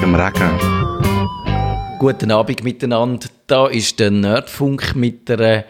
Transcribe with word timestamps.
wegen 0.00 0.12
dem 0.12 0.14
Regen. 0.14 1.98
Guten 1.98 2.30
Abend 2.30 2.64
miteinander. 2.64 3.28
Da 3.46 3.66
ist 3.66 3.98
der 4.00 4.10
Nerdfunk 4.10 4.94
mit 4.96 5.30
einer 5.30 5.64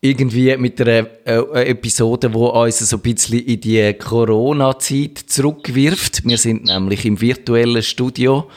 irgendwie 0.00 0.56
mit 0.56 0.80
einer 0.80 1.06
äh, 1.24 1.70
Episode, 1.70 2.34
wo 2.34 2.48
uns 2.48 2.80
so 2.80 2.96
ein 2.96 3.02
bisschen 3.02 3.38
in 3.38 3.60
die 3.60 3.92
Corona-Zeit 3.94 5.18
zurückwirft. 5.26 6.26
Wir 6.26 6.38
sind 6.38 6.64
nämlich 6.64 7.04
im 7.04 7.20
virtuellen 7.20 7.84
Studio, 7.84 8.50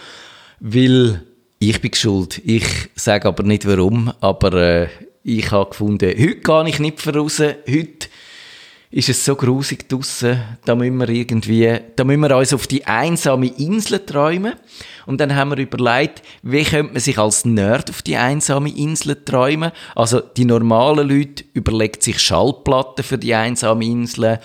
weil 0.59 1.21
ich 1.59 1.79
bin 1.81 1.93
schuld. 1.93 2.41
Ich 2.43 2.65
sage 2.95 3.27
aber 3.27 3.43
nicht 3.43 3.67
warum, 3.67 4.11
aber 4.21 4.53
äh, 4.53 4.87
ich 5.21 5.51
habe 5.51 5.69
gefunden, 5.69 6.09
heute 6.17 6.35
gehe 6.37 6.69
ich 6.69 6.79
nicht 6.79 6.99
voraus. 6.99 7.39
Heute 7.39 8.07
ist 8.95 9.09
es 9.09 9.25
so 9.25 9.35
grusig 9.35 9.89
draussen, 9.89 10.41
da 10.63 10.73
müssen 10.73 10.95
wir 10.97 11.09
irgendwie, 11.09 11.79
da 11.97 12.05
müssen 12.05 12.21
wir 12.21 12.37
uns 12.37 12.53
auf 12.53 12.65
die 12.65 12.85
einsame 12.85 13.47
Insel 13.47 13.99
träumen. 13.99 14.53
Und 15.05 15.19
dann 15.19 15.35
haben 15.35 15.49
wir 15.49 15.57
überlegt, 15.57 16.23
wie 16.43 16.63
könnte 16.63 16.93
man 16.93 17.01
sich 17.01 17.17
als 17.17 17.43
Nerd 17.43 17.89
auf 17.89 18.01
die 18.01 18.15
einsame 18.15 18.69
Insel 18.69 19.21
träumen? 19.25 19.71
Also, 19.95 20.21
die 20.21 20.45
normalen 20.45 21.09
Leute 21.09 21.43
überlegen 21.51 21.99
sich 21.99 22.19
Schallplatten 22.19 23.03
für 23.03 23.17
die 23.17 23.35
einsame 23.35 23.83
Insel. 23.83 24.39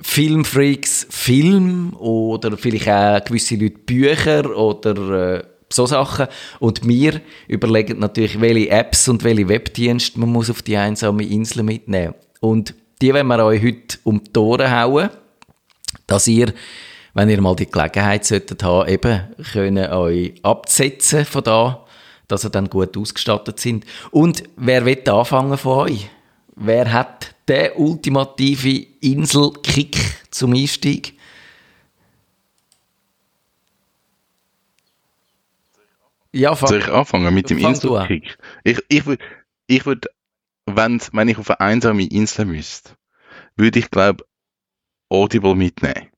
Filmfreaks 0.00 1.06
Film 1.10 1.92
oder 1.98 2.56
vielleicht 2.56 2.88
auch 2.88 3.22
gewisse 3.22 3.56
Leute 3.56 3.78
Bücher 3.80 4.56
oder 4.56 5.36
äh, 5.36 5.44
so 5.68 5.84
Sachen. 5.84 6.28
Und 6.60 6.88
wir 6.88 7.20
überlegen 7.46 7.98
natürlich, 7.98 8.40
welche 8.40 8.70
Apps 8.70 9.06
und 9.10 9.22
welche 9.22 9.50
Webdienste 9.50 10.18
man 10.18 10.30
muss 10.30 10.48
auf 10.48 10.62
die 10.62 10.78
einsame 10.78 11.24
Insel 11.24 11.62
mitnehmen. 11.62 12.14
Und 12.40 12.74
die 13.02 13.12
wollen 13.12 13.26
wir 13.26 13.44
euch 13.44 13.62
heute 13.62 13.98
um 14.04 14.22
die 14.22 14.32
Tore 14.32 14.70
hauen, 14.70 15.10
dass 16.06 16.28
ihr, 16.28 16.54
wenn 17.14 17.28
ihr 17.28 17.40
mal 17.40 17.56
die 17.56 17.66
Gelegenheit 17.66 18.24
solltet 18.24 18.62
haben, 18.62 18.88
eben 18.88 19.34
können 19.52 19.90
euch 19.90 20.34
absetzen 20.44 21.24
von 21.24 21.42
da, 21.42 21.84
dass 22.28 22.44
ihr 22.44 22.50
dann 22.50 22.70
gut 22.70 22.96
ausgestattet 22.96 23.58
sind. 23.58 23.84
Und 24.12 24.44
wer 24.56 24.84
will 24.84 25.02
anfangen 25.08 25.58
von 25.58 25.90
euch? 25.90 26.08
Wer 26.54 26.92
hat 26.92 27.34
den 27.48 27.72
ultimative 27.72 28.86
Inselkick 29.00 29.96
zum 30.30 30.54
Einstieg? 30.54 31.18
Ja, 36.30 36.54
fang, 36.54 36.68
Soll 36.68 36.78
ich 36.78 36.88
anfangen 36.88 37.34
mit 37.34 37.50
dem 37.50 37.58
Inselkick? 37.58 38.38
Ich, 38.62 38.78
ich 38.88 39.06
würde 39.06 39.24
ich 39.66 39.84
würd 39.84 40.06
wenn's, 40.76 41.10
wenn 41.12 41.28
ich 41.28 41.38
auf 41.38 41.50
eine 41.50 41.60
einsame 41.60 42.06
Insel 42.06 42.46
müsste, 42.46 42.92
würde 43.56 43.78
ich, 43.78 43.90
glaube 43.90 44.24
Audible 45.08 45.54
mitnehmen. 45.54 46.08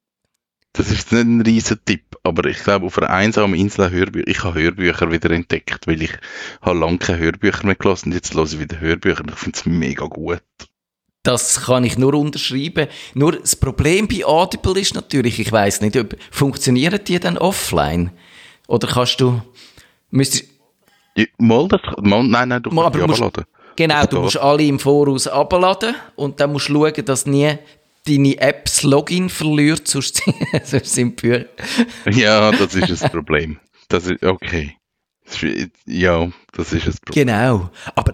Das 0.72 0.90
ist 0.90 1.12
nicht 1.12 1.22
ein 1.22 1.40
riesen 1.40 1.78
Tipp, 1.84 2.16
aber 2.24 2.48
ich 2.48 2.58
glaube, 2.58 2.86
auf 2.86 2.98
einer 2.98 3.10
einsamen 3.10 3.58
Insel 3.58 3.90
Hörbücher, 3.90 4.26
ich 4.26 4.42
habe 4.42 4.60
Hörbücher 4.60 5.12
wieder 5.12 5.30
entdeckt, 5.30 5.86
weil 5.86 6.02
ich 6.02 6.12
habe 6.62 6.78
lange 6.78 6.98
keine 6.98 7.18
Hörbücher 7.18 7.64
mehr 7.64 7.76
gelesen 7.76 8.08
und 8.08 8.14
jetzt 8.14 8.34
höre 8.34 8.44
ich 8.44 8.58
wieder 8.58 8.80
Hörbücher 8.80 9.20
und 9.20 9.30
ich 9.30 9.36
finde 9.36 9.58
es 9.58 9.66
mega 9.66 10.06
gut. 10.06 10.42
Das 11.22 11.62
kann 11.66 11.84
ich 11.84 11.96
nur 11.96 12.14
unterschreiben. 12.14 12.88
Nur 13.14 13.38
das 13.38 13.56
Problem 13.56 14.08
bei 14.08 14.24
Audible 14.24 14.78
ist 14.80 14.94
natürlich, 14.94 15.38
ich 15.38 15.50
weiß 15.50 15.80
nicht, 15.80 15.96
ob, 15.96 16.16
funktionieren 16.30 17.00
die 17.06 17.20
dann 17.20 17.38
offline? 17.38 18.10
Oder 18.66 18.88
kannst 18.88 19.20
du, 19.20 19.42
müsstest, 20.10 20.48
ja, 21.16 21.24
mal 21.38 21.68
das, 21.68 21.80
mal, 22.02 22.24
nein, 22.24 22.48
nein, 22.48 22.62
du 22.62 22.70
kannst 22.70 22.96
die 22.96 23.00
abladen. 23.00 23.44
Genau, 23.76 24.06
du 24.06 24.20
musst 24.20 24.36
alle 24.36 24.64
im 24.64 24.78
Voraus 24.78 25.26
abladen 25.26 25.94
und 26.16 26.40
dann 26.40 26.52
musst 26.52 26.68
du 26.68 26.74
schauen, 26.74 27.04
dass 27.04 27.26
nie 27.26 27.58
deine 28.06 28.38
Apps 28.38 28.82
Login 28.82 29.28
verliert, 29.28 29.88
sonst, 29.88 30.22
sind 30.84 31.16
Bücher. 31.16 31.46
Ja, 32.10 32.50
das 32.52 32.74
ist 32.74 32.90
das 32.90 33.10
Problem. 33.10 33.58
Das 33.88 34.06
ist, 34.06 34.22
okay. 34.22 34.76
Ja, 35.86 36.30
das 36.52 36.72
ist 36.72 36.86
das 36.86 37.00
Problem. 37.00 37.26
Genau. 37.26 37.70
Aber 37.94 38.12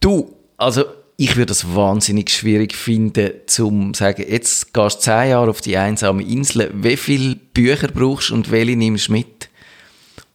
du, 0.00 0.36
also 0.56 0.84
ich 1.16 1.36
würde 1.36 1.52
es 1.52 1.74
wahnsinnig 1.74 2.30
schwierig 2.30 2.74
finden, 2.74 3.32
zum 3.46 3.94
sagen, 3.94 4.24
jetzt 4.28 4.74
gehst 4.74 4.96
du 4.96 5.00
zehn 5.00 5.30
Jahre 5.30 5.50
auf 5.50 5.60
die 5.60 5.76
einsame 5.76 6.22
Insel. 6.22 6.70
Wie 6.74 6.96
viele 6.96 7.36
Bücher 7.36 7.88
brauchst 7.88 8.30
und 8.30 8.50
welche 8.50 8.76
nimmst 8.76 9.08
du 9.08 9.12
mit? 9.12 9.48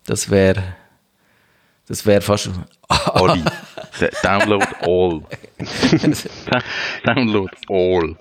Das 0.06 0.30
wäre 0.30 0.64
das 1.88 2.06
wäre 2.06 2.22
fast. 2.22 2.50
Olli. 3.14 3.44
Download 4.24 4.66
all. 4.82 5.24
Download 7.06 7.50
all. 7.70 8.16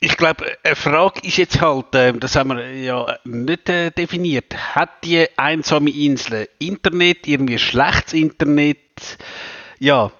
Ich 0.00 0.16
glaube, 0.16 0.44
eine 0.64 0.74
Frage 0.74 1.20
ist 1.22 1.36
jetzt 1.36 1.60
halt, 1.60 1.94
äh, 1.94 2.12
das 2.12 2.34
haben 2.34 2.50
wir 2.50 2.74
ja 2.74 3.16
nicht 3.24 3.68
äh, 3.68 3.90
definiert. 3.90 4.56
Hat 4.74 5.04
die 5.04 5.26
einsame 5.36 5.90
Insel 5.90 6.48
Internet, 6.58 7.28
irgendwie 7.28 7.58
schlechtes 7.58 8.14
Internet? 8.14 8.78
Ja, 9.78 10.10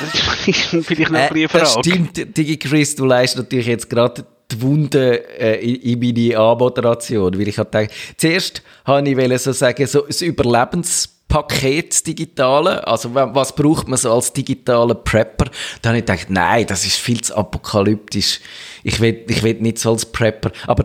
das 0.00 0.48
ist 0.48 0.60
vielleicht 0.86 1.12
noch 1.12 1.20
eine 1.20 1.44
äh, 1.44 1.48
Frage. 1.48 1.64
Das 1.64 1.74
stimmt, 1.74 2.36
Digi 2.36 2.56
Chris, 2.56 2.96
du 2.96 3.04
leist 3.04 3.36
natürlich 3.36 3.66
jetzt 3.66 3.88
gerade 3.88 4.26
die 4.50 4.60
Wunde 4.60 5.38
äh, 5.38 5.64
in, 5.64 5.76
in 5.76 6.00
meine 6.00 6.38
Anmoderation, 6.38 7.38
weil 7.38 7.48
ich 7.48 7.58
habe 7.58 7.70
gedacht, 7.70 7.94
zuerst 8.16 8.62
habe 8.84 9.08
ich 9.08 9.42
so 9.42 9.52
sagen, 9.52 9.86
so 9.86 10.00
das 10.00 10.22
Überlebens 10.22 11.13
Paket 11.34 12.06
digitale, 12.06 12.86
also 12.86 13.12
was 13.12 13.56
braucht 13.56 13.88
man 13.88 13.98
so 13.98 14.12
als 14.12 14.32
digitaler 14.32 14.94
Prepper? 14.94 15.46
Da 15.82 15.88
habe 15.88 15.98
ich 15.98 16.04
gedacht, 16.04 16.30
nein, 16.30 16.64
das 16.64 16.86
ist 16.86 16.94
viel 16.94 17.22
zu 17.22 17.36
apokalyptisch. 17.36 18.38
Ich 18.84 19.00
will, 19.00 19.24
ich 19.26 19.42
will 19.42 19.54
nicht 19.54 19.80
so 19.80 19.90
als 19.90 20.06
Prepper. 20.06 20.52
Aber 20.68 20.84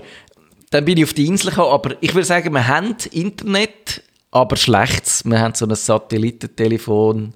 dann 0.72 0.86
bin 0.86 0.98
ich 0.98 1.04
auf 1.04 1.14
die 1.14 1.28
Insel 1.28 1.52
gekommen, 1.52 1.72
aber 1.72 1.98
ich 2.02 2.16
will 2.16 2.24
sagen, 2.24 2.52
wir 2.52 2.68
haben 2.68 2.96
Internet, 3.12 4.02
aber 4.32 4.56
schlechtes. 4.56 5.24
Wir 5.24 5.40
haben 5.40 5.54
so 5.54 5.68
ein 5.68 5.76
Satellitentelefon, 5.76 7.36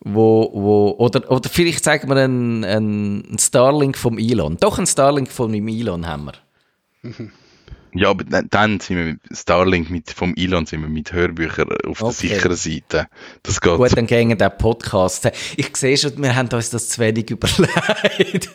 wo, 0.00 0.50
wo, 0.54 0.96
oder, 0.98 1.30
oder 1.30 1.48
vielleicht 1.48 1.84
sagen 1.84 2.08
wir 2.08 2.16
ein, 2.16 2.64
ein 2.64 3.36
Starlink 3.38 3.96
vom 3.96 4.18
Elon. 4.18 4.56
Doch 4.56 4.80
ein 4.80 4.88
Starlink 4.88 5.30
von 5.30 5.54
Elon 5.54 6.04
haben 6.04 6.30
wir. 7.04 7.30
Ja, 7.96 8.10
aber 8.10 8.24
dann 8.24 8.80
sind 8.80 8.96
wir 8.96 9.04
mit 9.04 9.20
Starlink 9.32 9.88
mit, 9.88 10.10
vom 10.10 10.34
Elon 10.36 10.66
sind 10.66 10.80
wir 10.82 10.88
mit 10.88 11.12
Hörbüchern 11.12 11.68
auf 11.86 12.02
okay. 12.02 12.28
der 12.28 12.36
sicheren 12.36 12.56
Seite. 12.56 13.06
Das 13.44 13.60
geht. 13.60 13.76
Gut, 13.76 13.96
dann 13.96 14.08
gehen 14.08 14.36
der 14.36 14.50
Podcast. 14.50 15.30
Ich 15.56 15.76
sehe 15.76 15.96
schon, 15.96 16.20
wir 16.20 16.34
haben 16.34 16.48
uns 16.48 16.70
das 16.70 16.88
zu 16.88 17.00
wenig 17.00 17.30
überlegt. 17.30 18.50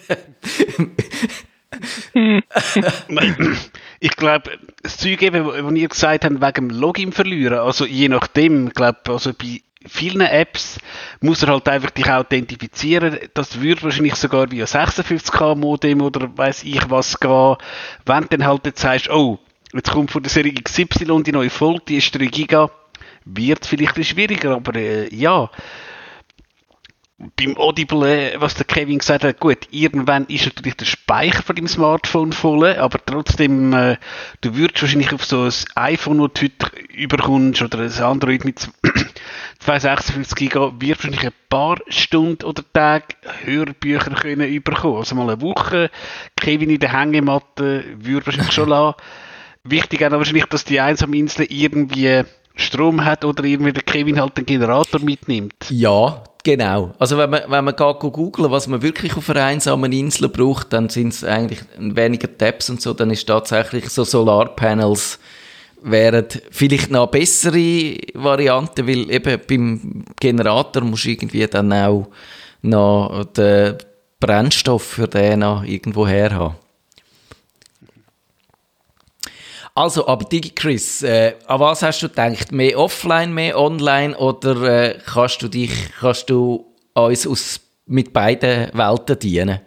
ich 4.01 4.15
glaube, 4.17 4.51
das 4.83 4.97
Zeug 4.97 5.21
eben, 5.21 5.45
was 5.45 5.73
ihr 5.73 5.87
gesagt 5.87 6.25
habt, 6.25 6.41
wegen 6.41 6.67
dem 6.67 6.69
Login 6.69 7.13
verlieren, 7.13 7.59
also 7.59 7.85
je 7.85 8.09
nachdem, 8.09 8.69
glaube 8.69 8.99
also 9.05 9.31
bei 9.33 9.61
vielen 9.85 10.21
Apps 10.21 10.77
muss 11.21 11.43
er 11.43 11.49
halt 11.49 11.67
einfach 11.69 11.91
dich 11.91 12.09
authentifizieren. 12.09 13.17
Das 13.33 13.61
würde 13.61 13.83
wahrscheinlich 13.83 14.15
sogar 14.15 14.51
via 14.51 14.65
56k 14.65 15.55
Modem 15.55 16.01
oder 16.01 16.35
weiß 16.35 16.63
ich 16.63 16.89
was 16.89 17.19
gehen. 17.19 17.55
Wenn 18.05 18.23
du 18.23 18.37
dann 18.37 18.45
halt 18.45 18.65
jetzt 18.65 18.81
sagst, 18.81 19.09
oh, 19.09 19.39
jetzt 19.73 19.91
kommt 19.91 20.11
von 20.11 20.23
der 20.23 20.29
Serie 20.29 20.53
XY 20.53 21.23
die 21.23 21.31
neue 21.31 21.49
Folge, 21.49 21.83
die 21.87 21.97
ist 21.97 22.13
3 22.13 22.25
Giga, 22.25 22.69
wird 23.25 23.65
vielleicht 23.65 23.97
ein 23.97 24.03
schwieriger, 24.03 24.55
aber 24.55 24.75
äh, 24.75 25.13
ja 25.13 25.49
beim 27.35 27.57
Audible, 27.57 28.07
äh, 28.07 28.41
was 28.41 28.55
der 28.55 28.65
Kevin 28.65 28.99
gesagt 28.99 29.23
hat, 29.23 29.39
gut, 29.39 29.67
irgendwann 29.71 30.25
ist 30.27 30.45
natürlich 30.45 30.75
der 30.75 30.85
Speicher 30.85 31.43
von 31.43 31.55
dem 31.55 31.67
Smartphone 31.67 32.31
voll, 32.31 32.65
aber 32.77 32.99
trotzdem, 33.05 33.73
äh, 33.73 33.97
du 34.41 34.55
würdest 34.55 34.81
wahrscheinlich 34.81 35.13
auf 35.13 35.25
so 35.25 35.43
ein 35.43 35.53
iPhone, 35.75 36.19
das 36.19 36.31
du 36.33 36.43
heute 36.43 36.77
überkommst, 36.93 37.61
oder 37.61 37.79
ein 37.79 37.91
Android 37.91 38.45
mit 38.45 38.69
256 39.59 40.49
GB, 40.49 40.87
wirst 40.87 41.03
wahrscheinlich 41.03 41.25
ein 41.25 41.33
paar 41.49 41.77
Stunden 41.89 42.45
oder 42.45 42.63
Tage 42.73 43.05
Hörbücher 43.43 44.11
können 44.11 44.47
überkommen. 44.47 44.97
Also 44.97 45.15
mal 45.15 45.29
eine 45.29 45.41
Woche, 45.41 45.91
Kevin 46.37 46.69
in 46.69 46.79
der 46.79 46.93
Hängematte, 46.93 47.83
würde 47.97 48.27
wahrscheinlich 48.27 48.53
schon 48.53 48.69
lassen. 48.69 48.95
Wichtig 49.63 50.01
ist 50.01 50.11
wahrscheinlich, 50.11 50.45
dass 50.45 50.63
die 50.63 50.79
einsame 50.79 51.17
Insel 51.17 51.45
irgendwie 51.49 52.23
Strom 52.55 53.03
hat 53.03 53.25
oder 53.25 53.43
irgendwie 53.43 53.73
der 53.73 53.83
Kevin 53.83 54.19
halt 54.19 54.37
den 54.37 54.45
Generator 54.45 55.01
mitnimmt. 55.01 55.53
Ja, 55.69 56.23
genau. 56.43 56.93
Also 56.97 57.17
wenn 57.17 57.29
man, 57.29 57.41
wenn 57.47 57.65
man 57.65 57.75
geht 57.75 57.99
googlen, 57.99 58.51
was 58.51 58.67
man 58.67 58.81
wirklich 58.81 59.15
auf 59.17 59.29
einer 59.29 59.43
einsamen 59.43 59.91
Insel 59.91 60.29
braucht, 60.29 60.73
dann 60.73 60.89
sind 60.89 61.09
es 61.09 61.23
eigentlich 61.23 61.59
weniger 61.77 62.37
Tabs 62.37 62.69
und 62.69 62.81
so, 62.81 62.93
dann 62.93 63.11
ist 63.11 63.27
tatsächlich 63.27 63.89
so 63.89 64.03
Solarpanels 64.03 65.19
wären 65.81 66.25
vielleicht 66.51 66.91
noch 66.91 67.07
bessere 67.07 67.97
Variante, 68.13 68.87
weil 68.87 69.09
eben 69.11 69.39
beim 69.47 70.05
Generator 70.19 70.83
musst 70.83 71.05
du 71.05 71.09
irgendwie 71.09 71.45
dann 71.47 71.73
auch 71.73 72.09
noch 72.61 73.25
den 73.25 73.77
Brennstoff 74.19 74.83
für 74.83 75.07
den 75.07 75.39
noch 75.39 75.63
irgendwo 75.63 76.07
her 76.07 76.31
haben. 76.31 76.55
Also, 79.75 80.07
aber 80.07 80.25
Digi 80.25 80.49
Chris, 80.49 81.03
äh, 81.03 81.35
an 81.47 81.61
was 81.61 81.83
hast 81.83 82.01
du 82.01 82.09
gedacht? 82.09 82.51
Mehr 82.51 82.77
offline, 82.77 83.33
mehr 83.33 83.57
online 83.57 84.17
oder 84.17 84.61
äh, 84.63 84.99
kannst 85.05 85.41
du 85.41 85.47
dich, 85.47 85.71
kannst 86.01 86.29
du 86.29 86.65
uns 86.93 87.25
aus, 87.25 87.61
mit 87.85 88.11
beiden 88.11 88.71
Welten 88.73 89.17
dienen? 89.19 89.59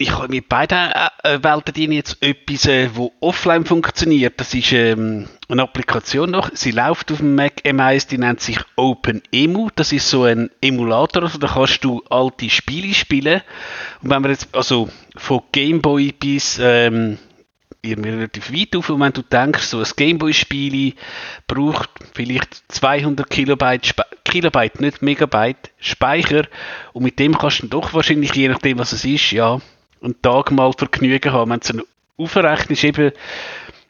Ich 0.00 0.12
habe 0.12 0.28
mit 0.28 0.48
beiden 0.48 0.92
äh, 1.24 1.42
Welten 1.42 1.92
jetzt 1.92 2.22
etwas, 2.22 2.64
äh, 2.64 2.88
wo 2.94 3.12
offline 3.20 3.66
funktioniert. 3.66 4.40
Das 4.40 4.54
ist 4.54 4.72
ähm, 4.72 5.28
eine 5.46 5.62
Applikation 5.62 6.30
noch. 6.30 6.50
Sie 6.54 6.70
läuft 6.70 7.12
auf 7.12 7.18
dem 7.18 7.34
Mac 7.34 7.60
M1, 7.64 8.08
die 8.08 8.16
nennt 8.16 8.40
sich 8.40 8.58
OpenEmu. 8.76 9.68
Das 9.76 9.92
ist 9.92 10.08
so 10.08 10.24
ein 10.24 10.50
Emulator, 10.62 11.24
also 11.24 11.36
da 11.36 11.48
kannst 11.48 11.84
du 11.84 12.02
alte 12.08 12.48
Spiele 12.48 12.94
spielen. 12.94 13.42
Und 14.02 14.08
wenn 14.08 14.22
man 14.22 14.30
jetzt, 14.30 14.48
also 14.54 14.88
von 15.16 15.42
Gameboy 15.52 16.12
bis 16.12 16.58
ähm, 16.62 17.18
irgendwie 17.82 18.10
relativ 18.10 18.50
weit 18.54 18.74
auf, 18.76 18.88
und 18.88 19.00
wenn 19.00 19.12
du 19.12 19.20
denkst, 19.20 19.64
so 19.64 19.80
ein 19.80 19.86
Gameboy-Spiel 19.94 20.94
braucht 21.46 21.90
vielleicht 22.14 22.62
200 22.72 23.28
Kilobyte, 23.28 23.86
Spe 23.86 24.04
Kilobyte, 24.24 24.80
nicht 24.80 25.02
Megabyte 25.02 25.72
Speicher, 25.78 26.46
und 26.94 27.02
mit 27.02 27.18
dem 27.18 27.36
kannst 27.36 27.62
du 27.64 27.66
doch 27.66 27.92
wahrscheinlich, 27.92 28.34
je 28.34 28.48
nachdem 28.48 28.78
was 28.78 28.92
es 28.92 29.04
ist, 29.04 29.32
ja, 29.32 29.60
einen 30.02 30.20
Tag 30.22 30.50
mal 30.50 30.72
Vergnügen 30.72 31.32
haben. 31.32 31.50
Wenn 31.50 31.60
du 31.60 31.78
es 31.78 31.84
aufrechnest, 32.16 32.84
eben, 32.84 33.12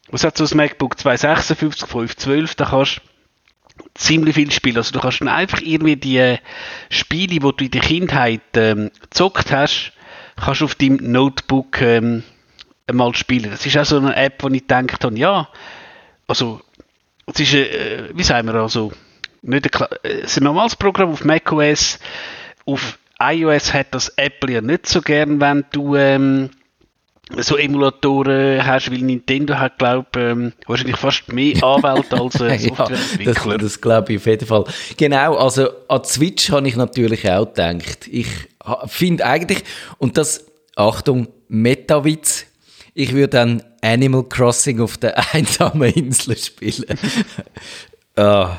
was 0.09 0.23
hat 0.23 0.37
so 0.37 0.43
das 0.43 0.53
MacBook 0.53 0.99
256, 0.99 1.87
512, 1.87 2.55
da 2.55 2.65
kannst 2.65 2.97
du 2.97 3.83
ziemlich 3.93 4.35
viel 4.35 4.51
spielen. 4.51 4.77
Also 4.77 4.91
du 4.91 4.99
kannst 4.99 5.21
dann 5.21 5.27
einfach 5.27 5.61
irgendwie 5.61 5.95
die 5.95 6.37
Spiele, 6.89 7.27
die 7.27 7.39
du 7.39 7.65
in 7.65 7.71
der 7.71 7.81
Kindheit 7.81 8.41
ähm, 8.55 8.91
gezockt 9.01 9.51
hast, 9.51 9.93
kannst 10.35 10.61
du 10.61 10.65
auf 10.65 10.75
deinem 10.75 11.11
Notebook 11.11 11.81
ähm, 11.81 12.23
mal 12.91 13.13
spielen. 13.15 13.51
Das 13.51 13.65
ist 13.65 13.77
auch 13.77 13.85
so 13.85 13.97
eine 13.97 14.15
App, 14.15 14.43
wo 14.43 14.47
ich 14.49 14.61
gedacht 14.67 15.03
habe, 15.03 15.17
ja, 15.17 15.47
also 16.27 16.61
es 17.27 17.39
ist, 17.39 17.53
äh, 17.53 18.09
wie 18.13 18.23
sagen 18.23 18.47
wir, 18.47 18.55
also 18.55 18.91
nicht 19.41 19.81
ein, 19.81 19.87
äh, 20.03 20.23
ein 20.23 20.43
normales 20.43 20.75
Programm 20.75 21.11
auf 21.11 21.23
macOS, 21.23 21.99
auf 22.65 22.97
iOS 23.21 23.73
hat 23.73 23.87
das 23.91 24.09
Apple 24.17 24.53
ja 24.53 24.61
nicht 24.61 24.87
so 24.87 25.01
gern, 25.01 25.39
wenn 25.39 25.65
du 25.71 25.95
ähm, 25.95 26.49
so 27.37 27.57
Emulatoren 27.57 28.65
hast, 28.65 28.91
weil 28.91 28.99
Nintendo 28.99 29.55
hat, 29.55 29.77
glaube 29.77 30.07
ähm, 30.17 30.53
wahrscheinlich 30.67 30.97
fast 30.97 31.31
mehr 31.31 31.63
Anwälte 31.63 32.15
als 32.19 32.35
äh, 32.35 32.57
Softwareentwickler. 32.57 33.51
ja, 33.51 33.57
das, 33.57 33.61
das 33.61 33.81
glaube 33.81 34.13
ich 34.13 34.19
auf 34.19 34.25
jeden 34.25 34.47
Fall. 34.47 34.65
Genau, 34.97 35.35
also 35.35 35.69
an 35.87 36.03
Switch 36.03 36.49
habe 36.51 36.67
ich 36.67 36.75
natürlich 36.75 37.29
auch 37.29 37.45
gedacht. 37.45 38.07
Ich 38.09 38.27
finde 38.87 39.25
eigentlich, 39.25 39.63
und 39.97 40.17
das, 40.17 40.45
Achtung, 40.75 41.27
Metawitz, 41.47 42.45
ich 42.93 43.13
würde 43.13 43.29
dann 43.29 43.63
Animal 43.81 44.23
Crossing 44.23 44.81
auf 44.81 44.97
der 44.97 45.17
einsamen 45.33 45.91
Insel 45.93 46.37
spielen. 46.37 46.85
ah. 48.15 48.57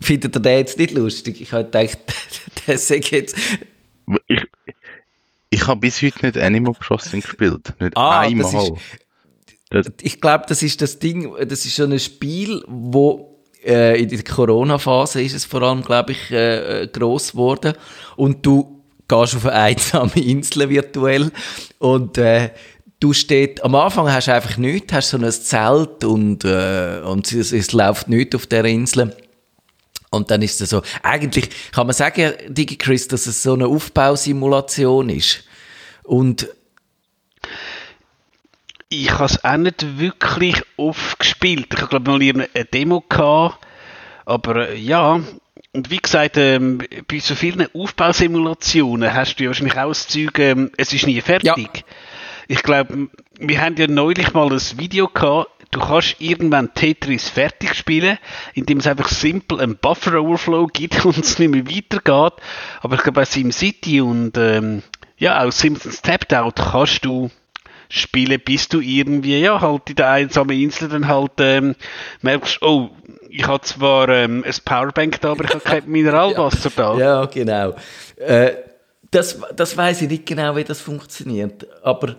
Findet 0.00 0.36
ihr 0.36 0.40
den 0.40 0.58
jetzt 0.58 0.78
nicht 0.78 0.92
lustig? 0.92 1.40
Ich 1.40 1.52
habe 1.52 1.64
gedacht, 1.64 1.98
der 2.66 2.78
sagt 2.78 3.10
jetzt 3.10 3.36
ich, 4.26 4.42
ich 5.50 5.66
habe 5.66 5.80
bis 5.80 6.00
heute 6.02 6.26
nicht 6.26 6.38
Animal 6.38 6.74
Crossing 6.74 7.20
gespielt. 7.20 7.72
Nicht 7.80 7.96
ah, 7.96 8.20
einmal. 8.20 8.52
Das 8.52 8.64
ist, 8.64 8.72
das 9.70 9.86
ich 10.02 10.20
glaube, 10.20 10.44
das 10.48 10.62
ist 10.62 10.80
das 10.80 10.98
Ding, 10.98 11.32
das 11.46 11.64
ist 11.64 11.76
so 11.76 11.84
ein 11.84 11.98
Spiel, 11.98 12.62
wo 12.66 13.40
äh, 13.64 14.00
in 14.00 14.08
der 14.08 14.22
Corona-Phase 14.22 15.22
ist 15.22 15.34
es 15.34 15.44
vor 15.44 15.62
allem, 15.62 15.82
glaube 15.82 16.12
ich, 16.12 16.30
äh, 16.30 16.88
gross 16.92 17.32
geworden. 17.32 17.74
Und 18.16 18.44
du 18.44 18.82
gehst 19.08 19.36
auf 19.36 19.46
eine 19.46 19.54
einsame 19.54 20.12
Insel 20.14 20.68
virtuell 20.68 21.32
und 21.78 22.16
äh, 22.18 22.50
du 23.00 23.12
steht, 23.12 23.62
am 23.64 23.74
Anfang 23.74 24.10
hast 24.10 24.28
du 24.28 24.34
einfach 24.34 24.56
nichts, 24.56 24.92
hast 24.92 25.10
so 25.10 25.18
ein 25.18 25.30
Zelt 25.30 26.04
und, 26.04 26.44
äh, 26.44 27.00
und 27.04 27.30
es, 27.32 27.52
es 27.52 27.72
läuft 27.72 28.08
nichts 28.08 28.36
auf 28.36 28.46
der 28.46 28.64
Insel. 28.64 29.16
Und 30.10 30.30
dann 30.30 30.42
ist 30.42 30.60
es 30.60 30.70
so, 30.70 30.82
eigentlich 31.02 31.50
kann 31.72 31.86
man 31.86 31.94
sagen, 31.94 32.32
DigiChris, 32.48 33.08
dass 33.08 33.26
es 33.26 33.42
so 33.42 33.54
eine 33.54 33.68
Aufbausimulation 33.68 35.08
ist. 35.08 35.44
Und 36.02 36.48
ich 38.88 39.12
habe 39.12 39.24
es 39.24 39.44
auch 39.44 39.56
nicht 39.56 39.98
wirklich 39.98 40.60
oft 40.76 41.20
gespielt. 41.20 41.68
Ich 41.72 41.80
habe 41.80 41.88
glaube 41.88 42.10
mal 42.10 42.20
eine 42.20 42.64
Demo 42.64 43.04
gehabt, 43.08 43.64
aber 44.26 44.70
äh, 44.70 44.76
ja. 44.76 45.20
Und 45.72 45.90
wie 45.90 45.98
gesagt, 45.98 46.36
ähm, 46.36 46.82
bei 47.06 47.20
so 47.20 47.36
vielen 47.36 47.72
Aufbausimulationen 47.72 49.14
hast 49.14 49.36
du 49.36 49.44
ja 49.44 49.50
wahrscheinlich 49.50 49.78
auch 49.78 49.88
das 49.88 50.08
Zeug, 50.08 50.36
ähm, 50.40 50.72
es 50.76 50.92
ist 50.92 51.06
nie 51.06 51.20
fertig. 51.20 51.68
Ja. 51.76 51.82
Ich 52.48 52.64
glaube, 52.64 53.08
wir 53.38 53.60
haben 53.60 53.76
ja 53.76 53.86
neulich 53.86 54.32
mal 54.32 54.52
ein 54.52 54.60
Video 54.78 55.06
gehabt, 55.06 55.50
du 55.70 55.80
kannst 55.80 56.16
irgendwann 56.20 56.74
Tetris 56.74 57.28
fertig 57.28 57.74
spielen, 57.74 58.18
indem 58.54 58.78
es 58.78 58.86
einfach 58.86 59.08
simpel 59.08 59.60
einen 59.60 59.76
Buffer 59.76 60.20
Overflow 60.20 60.66
gibt 60.66 61.04
und 61.04 61.18
es 61.18 61.38
nicht 61.38 61.50
mehr 61.50 61.66
weitergeht. 61.66 62.40
Aber 62.80 62.94
ich 62.96 63.02
glaube, 63.02 63.12
bei 63.12 63.24
SimCity 63.24 64.00
und 64.00 64.36
ähm, 64.36 64.82
ja, 65.18 65.44
auch 65.44 65.52
Simpsons 65.52 66.02
Tapped 66.02 66.32
Out 66.34 66.56
kannst 66.56 67.04
du 67.04 67.30
spielen, 67.90 68.40
bis 68.40 68.68
du 68.68 68.80
irgendwie, 68.80 69.38
ja, 69.38 69.60
halt 69.60 69.90
in 69.90 69.96
der 69.96 70.10
einsamen 70.10 70.58
Insel 70.58 70.88
dann 70.88 71.08
halt 71.08 71.32
ähm, 71.38 71.74
merkst, 72.22 72.62
oh, 72.62 72.90
ich 73.28 73.46
habe 73.46 73.60
zwar 73.62 74.08
ähm, 74.08 74.44
ein 74.46 74.54
Powerbank 74.64 75.20
da, 75.20 75.32
aber 75.32 75.44
ich 75.44 75.50
habe 75.50 75.60
kein 75.60 75.86
Mineralwasser 75.86 76.70
da. 76.74 76.96
Ja, 76.96 77.24
genau. 77.26 77.74
Äh, 78.16 78.52
das 79.10 79.40
das 79.56 79.76
weiß 79.76 80.02
ich 80.02 80.08
nicht 80.08 80.26
genau, 80.26 80.54
wie 80.54 80.62
das 80.62 80.80
funktioniert, 80.80 81.66
aber 81.82 82.14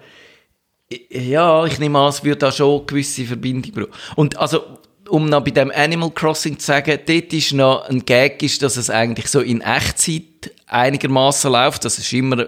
ja, 1.09 1.65
ich 1.65 1.79
nehme 1.79 1.99
an, 1.99 2.09
es 2.09 2.23
würde 2.23 2.37
da 2.37 2.51
schon 2.51 2.79
eine 2.79 2.85
gewisse 2.85 3.25
Verbindung 3.25 3.71
brauchen. 3.71 3.91
Und 4.15 4.37
also, 4.37 4.61
um 5.09 5.25
noch 5.25 5.43
bei 5.43 5.51
dem 5.51 5.71
Animal 5.71 6.11
Crossing 6.11 6.57
zu 6.57 6.65
sagen, 6.65 6.99
dort 7.05 7.33
ist 7.33 7.53
noch 7.53 7.89
ein 7.89 8.05
Gag, 8.05 8.41
ist, 8.43 8.61
dass 8.61 8.77
es 8.77 8.89
eigentlich 8.89 9.27
so 9.27 9.41
in 9.41 9.61
Echtzeit 9.61 10.51
einigermaßen 10.67 11.51
läuft. 11.51 11.85
Das 11.85 11.97
ist 11.97 12.13
immer 12.13 12.45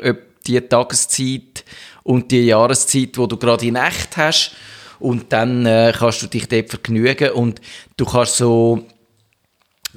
die 0.48 0.62
Tageszeit 0.62 1.66
und 2.04 2.31
die 2.31 2.45
Jahreszeit, 2.45 3.18
wo 3.18 3.28
du 3.28 3.38
gerade 3.38 3.66
in 3.66 3.75
echt 3.75 4.18
hast. 4.18 4.56
Und 5.00 5.34
dann 5.34 5.66
äh, 5.66 5.94
kannst 5.98 6.22
du 6.22 6.28
dich 6.28 6.48
dort 6.48 6.69
vergnügen 6.69 7.31
und 7.31 7.60
du 7.98 8.06
kannst 8.06 8.38
so 8.38 8.86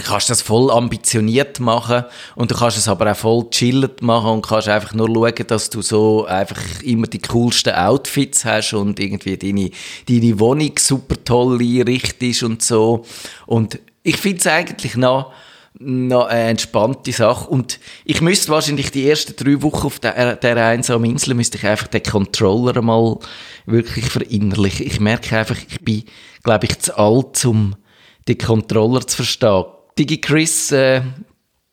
kannst 0.05 0.29
das 0.29 0.43
voll 0.43 0.71
ambitioniert 0.71 1.59
machen 1.59 2.05
und 2.35 2.51
du 2.51 2.55
kannst 2.55 2.77
es 2.77 2.87
aber 2.87 3.11
auch 3.11 3.17
voll 3.17 3.49
chillt 3.51 4.03
machen 4.03 4.31
und 4.31 4.47
kannst 4.47 4.69
einfach 4.69 4.93
nur 4.93 5.09
schauen, 5.09 5.47
dass 5.47 5.71
du 5.71 5.81
so 5.81 6.27
einfach 6.27 6.61
immer 6.83 7.07
die 7.07 7.21
coolsten 7.21 7.75
Outfits 7.75 8.45
hast 8.45 8.75
und 8.75 9.01
irgendwie 9.01 9.39
deine, 9.39 9.71
deine 10.07 10.39
Wohnung 10.39 10.73
super 10.79 11.17
toll 11.25 11.61
einrichtest 11.61 12.43
und 12.43 12.63
so. 12.63 13.07
Und 13.47 13.79
ich 14.03 14.19
finde 14.19 14.39
es 14.39 14.47
eigentlich 14.47 14.97
noch, 14.97 15.33
noch 15.79 16.27
eine 16.27 16.51
entspannte 16.51 17.13
Sache. 17.13 17.49
Und 17.49 17.81
ich 18.05 18.21
müsste 18.21 18.51
wahrscheinlich 18.51 18.91
die 18.91 19.09
ersten 19.09 19.35
drei 19.35 19.63
Wochen 19.63 19.87
auf 19.87 19.99
der, 19.99 20.37
der 20.37 20.57
einsamen 20.57 21.11
Insel 21.11 21.33
müsste 21.33 21.57
ich 21.57 21.67
einfach 21.67 21.87
den 21.87 22.03
Controller 22.03 22.83
mal 22.83 23.19
wirklich 23.65 24.05
verinnerlichen. 24.07 24.87
Ich 24.87 25.01
merke 25.01 25.39
einfach, 25.39 25.57
ich 25.69 25.81
bin, 25.81 26.05
glaube 26.43 26.67
ich, 26.67 26.79
zu 26.81 26.99
alt, 26.99 27.43
um 27.47 27.77
den 28.29 28.39
Controller 28.39 29.07
zu 29.07 29.17
verstehen 29.17 29.65
Digi 29.99 30.21
Chris, 30.21 30.73
äh, 30.73 31.03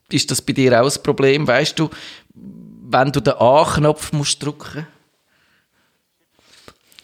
ist 0.10 0.32
das 0.32 0.42
bei 0.42 0.53
dir 0.53 0.82
auch 0.82 0.89
ein 0.89 1.03
Problem? 1.03 1.48
Weißt 1.48 1.77
du, 1.77 1.89
wenn 2.34 3.12
du 3.12 3.20
den 3.20 3.34
A-Knopf 3.34 4.13
musst 4.13 4.44
drücken? 4.44 4.88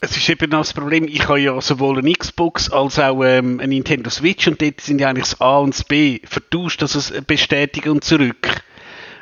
Es 0.01 0.15
ist 0.15 0.29
eben 0.29 0.49
das 0.49 0.73
Problem, 0.73 1.07
ich 1.09 1.27
habe 1.27 1.41
ja 1.41 1.59
sowohl 1.59 1.97
eine 1.97 2.13
Xbox 2.13 2.71
als 2.71 2.97
auch 2.99 3.21
ähm, 3.23 3.59
eine 3.59 3.67
Nintendo 3.67 4.09
Switch 4.09 4.47
und 4.47 4.61
dort 4.61 4.79
sind 4.79 5.01
ja 5.01 5.09
eigentlich 5.09 5.25
das 5.25 5.41
A 5.41 5.57
und 5.57 5.73
das 5.73 5.83
B 5.83 6.21
vertauscht, 6.23 6.81
also 6.81 6.99
das 6.99 7.25
Bestätigen 7.25 7.89
und 7.89 8.03
zurück. 8.05 8.63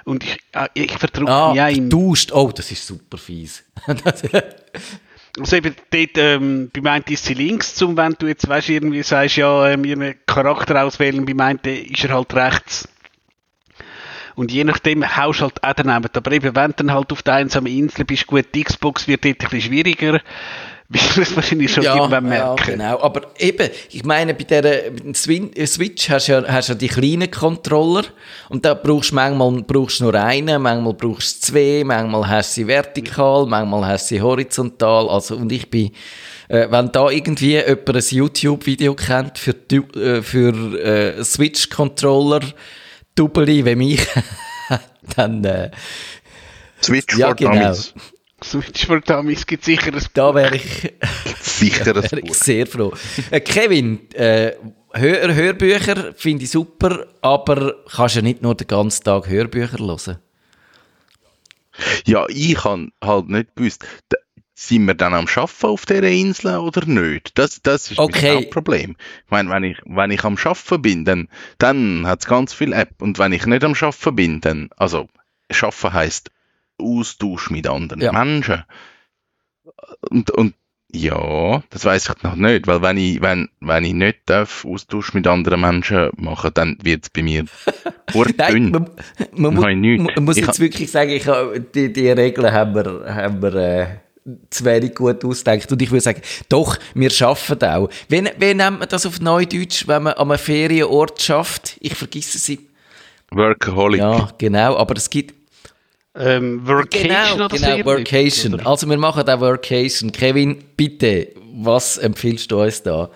Und 0.05 0.23
ich, 0.23 0.37
äh, 0.53 0.67
ich 0.75 0.91
verdrücke 0.91 1.31
ah, 1.31 1.51
mich 1.51 1.61
ein. 1.61 1.89
Vertauscht? 1.89 2.31
Oh, 2.31 2.51
das 2.55 2.71
ist 2.71 2.85
super 2.85 3.17
fies. 3.17 3.63
also 5.39 5.55
eben 5.55 5.75
dort, 5.91 6.17
ähm, 6.17 6.71
bei 6.73 6.81
meint 6.81 7.09
ist 7.09 7.25
sie 7.25 7.33
links 7.33 7.75
zum, 7.75 7.95
wenn 7.97 8.15
du 8.17 8.27
jetzt 8.27 8.47
weißt, 8.47 8.69
irgendwie 8.69 9.03
sagst, 9.03 9.37
ja, 9.37 9.69
ähm, 9.69 9.83
ihren 9.83 10.15
Charakter 10.25 10.83
auswählen, 10.83 11.25
bei 11.25 11.33
meint 11.33 11.65
ist 11.67 12.03
er 12.03 12.13
halt 12.13 12.33
rechts. 12.33 12.87
Und 14.35 14.51
je 14.51 14.63
nachdem 14.63 15.03
haust 15.17 15.41
halt 15.41 15.63
auch 15.63 15.73
daneben. 15.73 16.09
Aber 16.13 16.31
eben, 16.31 16.55
wenn 16.55 16.71
du 16.71 16.75
dann 16.77 16.93
halt 16.93 17.11
auf 17.11 17.23
der 17.23 17.35
einsamen 17.35 17.75
Insel 17.75 18.05
bist, 18.05 18.27
gut, 18.27 18.45
die 18.53 18.63
Xbox 18.63 19.07
wird 19.07 19.25
dort 19.25 19.41
ein 19.41 19.49
bisschen 19.49 19.71
schwieriger 19.71 20.21
wirst 20.89 21.17
du 21.17 21.21
es 21.21 21.35
wahrscheinlich 21.35 21.71
schon 21.71 21.83
ja, 21.83 21.95
irgendwann 21.95 22.25
merken. 22.25 22.57
Ja, 22.59 22.65
genau. 22.65 23.01
Aber 23.01 23.21
eben, 23.37 23.69
ich 23.89 24.05
meine, 24.05 24.33
bei 24.33 24.43
der 24.43 24.91
Switch 25.13 26.09
hast 26.09 26.27
du 26.27 26.31
ja, 26.31 26.43
hast 26.47 26.69
ja 26.69 26.75
die 26.75 26.87
kleinen 26.87 27.29
Controller 27.29 28.05
und 28.49 28.63
da 28.63 28.73
brauchst 28.73 29.11
du 29.11 29.15
manchmal 29.15 29.63
brauchst 29.63 29.99
du 29.99 30.05
nur 30.05 30.15
einen, 30.15 30.61
manchmal 30.61 30.93
brauchst 30.93 31.43
du 31.43 31.51
zwei, 31.51 31.83
manchmal 31.85 32.27
hast 32.27 32.51
du 32.51 32.61
sie 32.61 32.67
vertikal, 32.67 33.45
manchmal 33.47 33.85
hast 33.85 34.09
du 34.09 34.15
sie 34.15 34.21
horizontal. 34.21 35.09
Also, 35.09 35.35
und 35.35 35.51
ich 35.51 35.69
bin, 35.69 35.91
äh, 36.47 36.67
wenn 36.69 36.91
da 36.91 37.09
irgendwie 37.09 37.57
jemand 37.57 37.89
ein 37.89 38.03
YouTube-Video 38.09 38.95
kennt 38.95 39.37
für, 39.37 39.55
äh, 39.71 40.21
für 40.21 40.79
äh, 40.79 41.23
Switch-Controller, 41.23 42.41
Double 43.13 43.47
wie 43.47 43.75
mich, 43.75 44.07
dann... 45.15 45.43
Äh, 45.43 45.71
Switch 46.81 47.17
ja, 47.17 47.27
for 47.27 47.35
genau. 47.35 47.53
Dummies. 47.53 47.93
Switch 48.43 48.85
for 48.85 49.01
Dummies 49.01 49.45
gibt 49.45 49.65
sicher 49.65 49.93
ein 49.93 50.05
Da 50.13 50.35
wäre 50.35 50.55
ich, 50.55 50.93
sicher 51.41 51.83
da 51.83 51.95
wär 51.95 52.23
ich 52.23 52.33
sehr 52.35 52.67
froh. 52.67 52.93
Äh, 53.31 53.39
Kevin, 53.39 54.11
äh, 54.13 54.53
Hör 54.93 55.35
Hörbücher 55.35 56.13
finde 56.15 56.45
ich 56.45 56.51
super, 56.51 57.07
aber 57.21 57.75
kannst 57.91 58.15
ja 58.15 58.21
nicht 58.21 58.41
nur 58.41 58.55
den 58.55 58.67
ganzen 58.67 59.03
Tag 59.03 59.27
Hörbücher 59.27 59.79
hören. 59.79 60.17
Ja, 62.05 62.25
ich 62.29 62.63
habe 62.63 62.89
halt 63.03 63.29
nicht 63.29 63.55
gewusst, 63.55 63.85
sind 64.55 64.85
wir 64.85 64.95
dann 64.95 65.13
am 65.13 65.27
Schaffen 65.27 65.69
auf 65.69 65.85
dieser 65.85 66.03
Insel 66.03 66.57
oder 66.57 66.85
nicht? 66.85 67.37
Das, 67.37 67.61
das 67.61 67.91
ist 67.91 67.99
okay. 67.99 68.35
mein 68.35 68.49
Problem. 68.49 68.95
Ich 69.25 69.31
meine, 69.31 69.49
wenn 69.51 69.63
ich, 69.63 69.77
wenn 69.85 70.09
ich 70.09 70.23
am 70.23 70.37
Schaffen 70.37 70.81
bin, 70.81 71.05
dann, 71.05 71.27
dann 71.59 72.07
hat 72.07 72.21
es 72.21 72.25
ganz 72.25 72.53
viel 72.53 72.73
App. 72.73 72.99
Und 72.99 73.19
wenn 73.19 73.33
ich 73.33 73.45
nicht 73.45 73.63
am 73.63 73.75
Schaffen 73.75 74.15
bin, 74.15 74.41
dann, 74.41 74.69
also, 74.77 75.07
Schaffen 75.51 75.93
heißt 75.93 76.31
Austausch 76.79 77.49
mit 77.49 77.67
anderen 77.67 78.01
ja. 78.01 78.11
Menschen. 78.11 78.63
Und, 80.09 80.31
und 80.31 80.53
ja, 80.91 81.61
das 81.69 81.83
weiß 81.83 82.09
ich 82.09 82.23
noch 82.23 82.35
nicht, 82.35 82.65
weil 82.65 82.81
wenn 82.81 82.97
ich, 82.97 83.21
wenn, 83.21 83.49
wenn 83.59 83.83
ich 83.83 83.93
nicht 83.93 84.19
darf, 84.25 84.63
Austausch 84.65 85.13
mit 85.13 85.27
anderen 85.27 85.59
Menschen 85.59 86.09
machen, 86.15 86.51
dann 86.53 86.77
wird 86.81 87.03
es 87.03 87.09
bei 87.09 87.23
mir 87.23 87.45
Nein, 88.37 88.71
man, 88.71 88.89
man, 89.33 89.55
man, 89.55 90.03
man 90.15 90.23
muss 90.23 90.37
jetzt 90.37 90.59
wirklich 90.61 90.89
sagen, 90.89 91.11
ich, 91.11 91.27
die, 91.75 91.91
die 91.91 92.09
Regeln 92.09 92.53
haben 92.53 92.73
wir, 92.73 93.13
haben 93.13 93.41
wir 93.41 93.53
äh, 93.53 93.87
zu 94.49 94.65
wenig 94.65 94.95
gut 94.95 95.23
ausdenkt. 95.25 95.71
Und 95.71 95.81
ich 95.81 95.91
würde 95.91 96.01
sagen, 96.01 96.21
doch, 96.49 96.77
wir 96.93 97.09
schaffen 97.09 97.61
auch. 97.63 97.89
Wie, 98.07 98.23
wie 98.37 98.53
nennt 98.53 98.79
man 98.79 98.87
das 98.89 99.05
auf 99.05 99.19
Neudeutsch, 99.19 99.87
wenn 99.87 100.03
man 100.03 100.13
an 100.13 100.31
einem 100.31 100.39
Ferienort 100.39 101.21
schafft? 101.21 101.77
Ich 101.81 101.95
vergesse 101.95 102.37
sie. 102.37 102.59
Workaholic. 103.31 103.99
Ja, 103.99 104.29
genau, 104.37 104.77
aber 104.77 104.95
es 104.95 105.09
gibt... 105.09 105.36
Ähm, 106.17 106.67
Workation 106.67 107.09
genau, 107.09 107.45
oder 107.45 107.47
genau, 107.77 107.85
Workation. 107.85 108.53
Oder? 108.55 108.67
Also 108.67 108.89
wir 108.89 108.97
machen 108.97 109.25
da 109.25 109.39
Workation. 109.39 110.11
Kevin, 110.11 110.63
bitte, 110.75 111.33
was 111.53 111.97
empfiehlst 111.97 112.51
du 112.51 112.61
uns 112.61 112.81
da? 112.83 113.09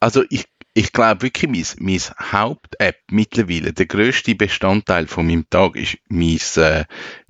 Also 0.00 0.24
ich, 0.30 0.44
ich 0.74 0.92
glaube 0.92 1.22
wirklich, 1.22 1.50
mein, 1.50 1.66
mein 1.78 2.32
Haupt-App 2.32 2.98
mittlerweile, 3.10 3.72
der 3.72 3.86
grösste 3.86 4.34
Bestandteil 4.34 5.06
von 5.06 5.26
meinem 5.26 5.48
Tag 5.50 5.76
ist 5.76 5.98
mein 6.08 6.38
äh, 6.56 6.84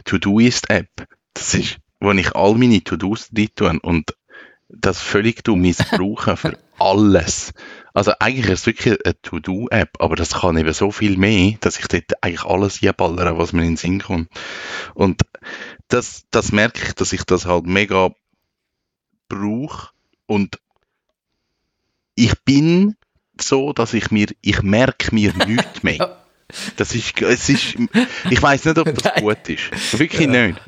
To-Do-Ist-App 0.04 1.06
das 1.36 1.54
ist, 1.54 1.78
wo 2.00 2.12
ich 2.12 2.34
all 2.34 2.54
meine 2.54 2.82
To-Dos 2.82 3.28
drin 3.30 3.50
tue 3.54 3.78
und 3.82 4.16
das 4.68 5.00
völlig 5.00 5.44
du 5.44 5.54
missbrauchen 5.54 6.36
für 6.36 6.58
alles. 6.78 7.52
Also 7.96 8.12
eigentlich 8.20 8.50
ist 8.50 8.60
es 8.60 8.66
wirklich 8.66 8.98
eine 9.06 9.22
To-Do-App, 9.22 10.02
aber 10.02 10.16
das 10.16 10.34
kann 10.34 10.58
eben 10.58 10.74
so 10.74 10.90
viel 10.90 11.16
mehr, 11.16 11.56
dass 11.60 11.78
ich 11.78 11.88
dort 11.88 12.22
eigentlich 12.22 12.44
alles 12.44 12.76
hinballere, 12.76 13.38
was 13.38 13.54
mir 13.54 13.62
in 13.62 13.68
den 13.68 13.76
Sinn 13.78 14.02
kommt. 14.02 14.28
Und 14.92 15.22
das, 15.88 16.26
das 16.30 16.52
merke 16.52 16.82
ich, 16.82 16.92
dass 16.92 17.14
ich 17.14 17.24
das 17.24 17.46
halt 17.46 17.64
mega 17.64 18.10
brauche 19.30 19.92
und 20.26 20.60
ich 22.16 22.38
bin 22.44 22.96
so, 23.40 23.72
dass 23.72 23.94
ich 23.94 24.10
mir, 24.10 24.26
ich 24.42 24.60
merke 24.60 25.14
mir 25.14 25.32
nichts 25.46 25.82
mehr. 25.82 26.22
Das 26.76 26.94
ist, 26.94 27.22
es 27.22 27.48
ist, 27.48 27.76
ich 28.28 28.42
weiß 28.42 28.66
nicht, 28.66 28.78
ob 28.78 28.94
das 28.94 29.22
gut 29.22 29.48
ist. 29.48 29.98
Wirklich 29.98 30.28
ja. 30.28 30.48
nicht. 30.48 30.60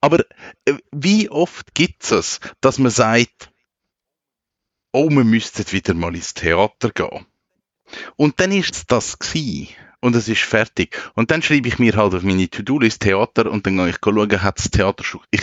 Aber 0.00 0.20
äh, 0.64 0.78
wie 0.92 1.28
oft 1.28 1.74
gibt 1.74 2.10
es, 2.10 2.40
dass 2.62 2.78
man 2.78 2.90
sagt, 2.90 3.50
oh, 4.94 5.10
wir 5.10 5.24
müssten 5.24 5.70
wieder 5.72 5.92
mal 5.92 6.14
ins 6.14 6.34
Theater 6.34 6.90
gehen. 6.90 7.26
Und 8.16 8.38
dann 8.38 8.52
ist 8.52 8.74
es 8.76 8.86
das 8.86 9.18
gewesen 9.18 9.74
und 10.04 10.14
es 10.14 10.28
ist 10.28 10.42
fertig. 10.42 11.00
Und 11.14 11.30
dann 11.30 11.40
schreibe 11.40 11.66
ich 11.66 11.78
mir 11.78 11.96
halt 11.96 12.14
auf 12.14 12.22
meine 12.22 12.50
To-Do-List 12.50 13.00
Theater 13.00 13.50
und 13.50 13.64
dann 13.64 13.78
gehe 13.78 13.88
ich 13.88 13.96
schauen, 14.04 14.42
hat 14.42 14.58
das 14.58 14.70
Theater 14.70 15.02
schon. 15.02 15.22
Ich, 15.30 15.40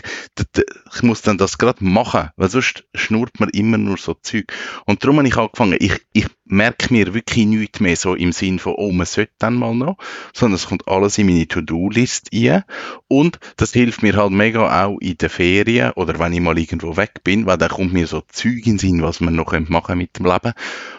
ich 0.94 1.01
muss 1.01 1.24
dann 1.24 1.39
das 1.39 1.58
gerade 1.58 1.84
machen, 1.84 2.30
weil 2.36 2.48
sonst 2.48 2.84
schnurrt 2.94 3.39
man 3.39 3.50
immer 3.50 3.80
nur 3.80 3.98
so 3.98 4.13
Zeug. 4.13 4.53
Und 4.86 5.03
darum 5.03 5.18
habe 5.18 5.27
ich 5.27 5.36
angefangen, 5.36 5.77
ich, 5.80 6.00
ich 6.13 6.27
merke 6.46 6.94
mir 6.94 7.15
wirklich 7.15 7.48
nichts 7.48 7.80
mehr 7.80 7.96
so 7.96 8.13
im 8.13 8.32
Sinn 8.32 8.60
von, 8.60 8.75
oh, 8.77 8.91
man 8.91 9.08
sollte 9.08 9.34
dann 9.39 9.56
mal 9.56 9.74
noch, 9.74 9.98
sondern 10.32 10.58
es 10.58 10.68
kommt 10.68 10.88
alles 10.88 11.18
in 11.18 11.25
meine 11.25 11.48
To-Do-List 11.48 12.30
ein. 12.32 12.63
Und 13.08 13.39
das 13.58 13.74
hilft 13.74 14.03
mir 14.03 14.15
halt 14.15 14.32
mega 14.32 14.86
auch 14.86 15.00
in 15.00 15.18
den 15.18 15.30
Ferien 15.30 15.94
oder 15.94 16.20
wenn 16.20 16.34
ich 16.34 16.39
mal 16.39 16.60
irgendwo 16.60 16.98
weg 16.98 17.24
bin, 17.24 17.48
weil 17.48 17.58
dann 17.58 17.70
kommt 17.70 17.94
mir 17.94 18.06
so 18.06 18.22
Zeug 18.27 18.68
in 18.68 18.74
den 18.74 18.77
Sinn, 18.77 19.01
was 19.01 19.22
man 19.22 19.34
noch 19.34 19.60
machen 19.70 19.98
mit 19.98 20.20
dem 20.20 20.27
Leben. 20.27 20.53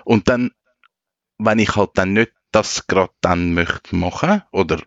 Und 0.05 0.29
dann, 0.29 0.51
wenn 1.39 1.61
ich 1.61 1.77
halt 1.77 1.91
dann 1.95 2.15
nicht 2.15 2.33
das 2.53 2.87
gerade 2.87 3.13
dann 3.21 3.55
möchte 3.55 3.97
machen 3.97 4.43
oder 4.53 4.79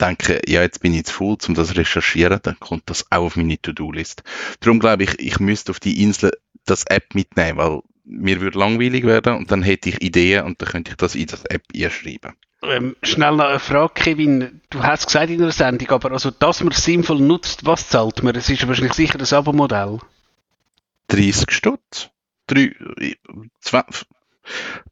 denke, 0.00 0.40
ja, 0.46 0.62
jetzt 0.62 0.80
bin 0.80 0.94
ich 0.94 1.04
zu 1.04 1.14
faul, 1.14 1.38
um 1.48 1.54
das 1.54 1.68
zu 1.68 1.76
recherchieren, 1.76 2.40
dann 2.42 2.58
kommt 2.58 2.90
das 2.90 3.06
auch 3.10 3.24
auf 3.24 3.36
meine 3.36 3.60
To-Do-List. 3.60 4.22
Darum 4.60 4.80
glaube 4.80 5.04
ich, 5.04 5.18
ich 5.20 5.38
müsste 5.40 5.70
auf 5.70 5.80
die 5.80 6.02
Insel 6.02 6.32
das 6.66 6.84
App 6.84 7.14
mitnehmen, 7.14 7.58
weil 7.58 7.80
mir 8.04 8.40
würde 8.40 8.58
langweilig 8.58 9.04
werden 9.04 9.36
und 9.36 9.50
dann 9.50 9.62
hätte 9.62 9.88
ich 9.88 10.02
Ideen 10.02 10.44
und 10.44 10.60
dann 10.60 10.68
könnte 10.68 10.90
ich 10.90 10.96
das 10.96 11.14
in 11.14 11.26
das 11.26 11.44
App 11.44 11.62
einschreiben. 11.74 12.32
Ähm, 12.64 12.96
schnell 13.02 13.36
noch 13.36 13.46
eine 13.46 13.58
Frage, 13.58 13.92
Kevin. 13.94 14.60
Du 14.70 14.82
hast 14.82 15.06
gesagt 15.06 15.30
in 15.30 15.40
der 15.40 15.50
Sendung, 15.50 15.90
aber 15.90 16.12
also, 16.12 16.30
dass 16.30 16.62
man 16.62 16.72
es 16.72 16.84
sinnvoll 16.84 17.18
nutzt, 17.18 17.66
was 17.66 17.88
zahlt 17.88 18.22
man? 18.22 18.36
Es 18.36 18.48
ist 18.48 18.66
wahrscheinlich 18.66 18.94
sicher 18.94 19.18
ein 19.18 19.34
Abo-Modell. 19.34 19.98
30 21.08 21.50
Stutz. 21.50 22.10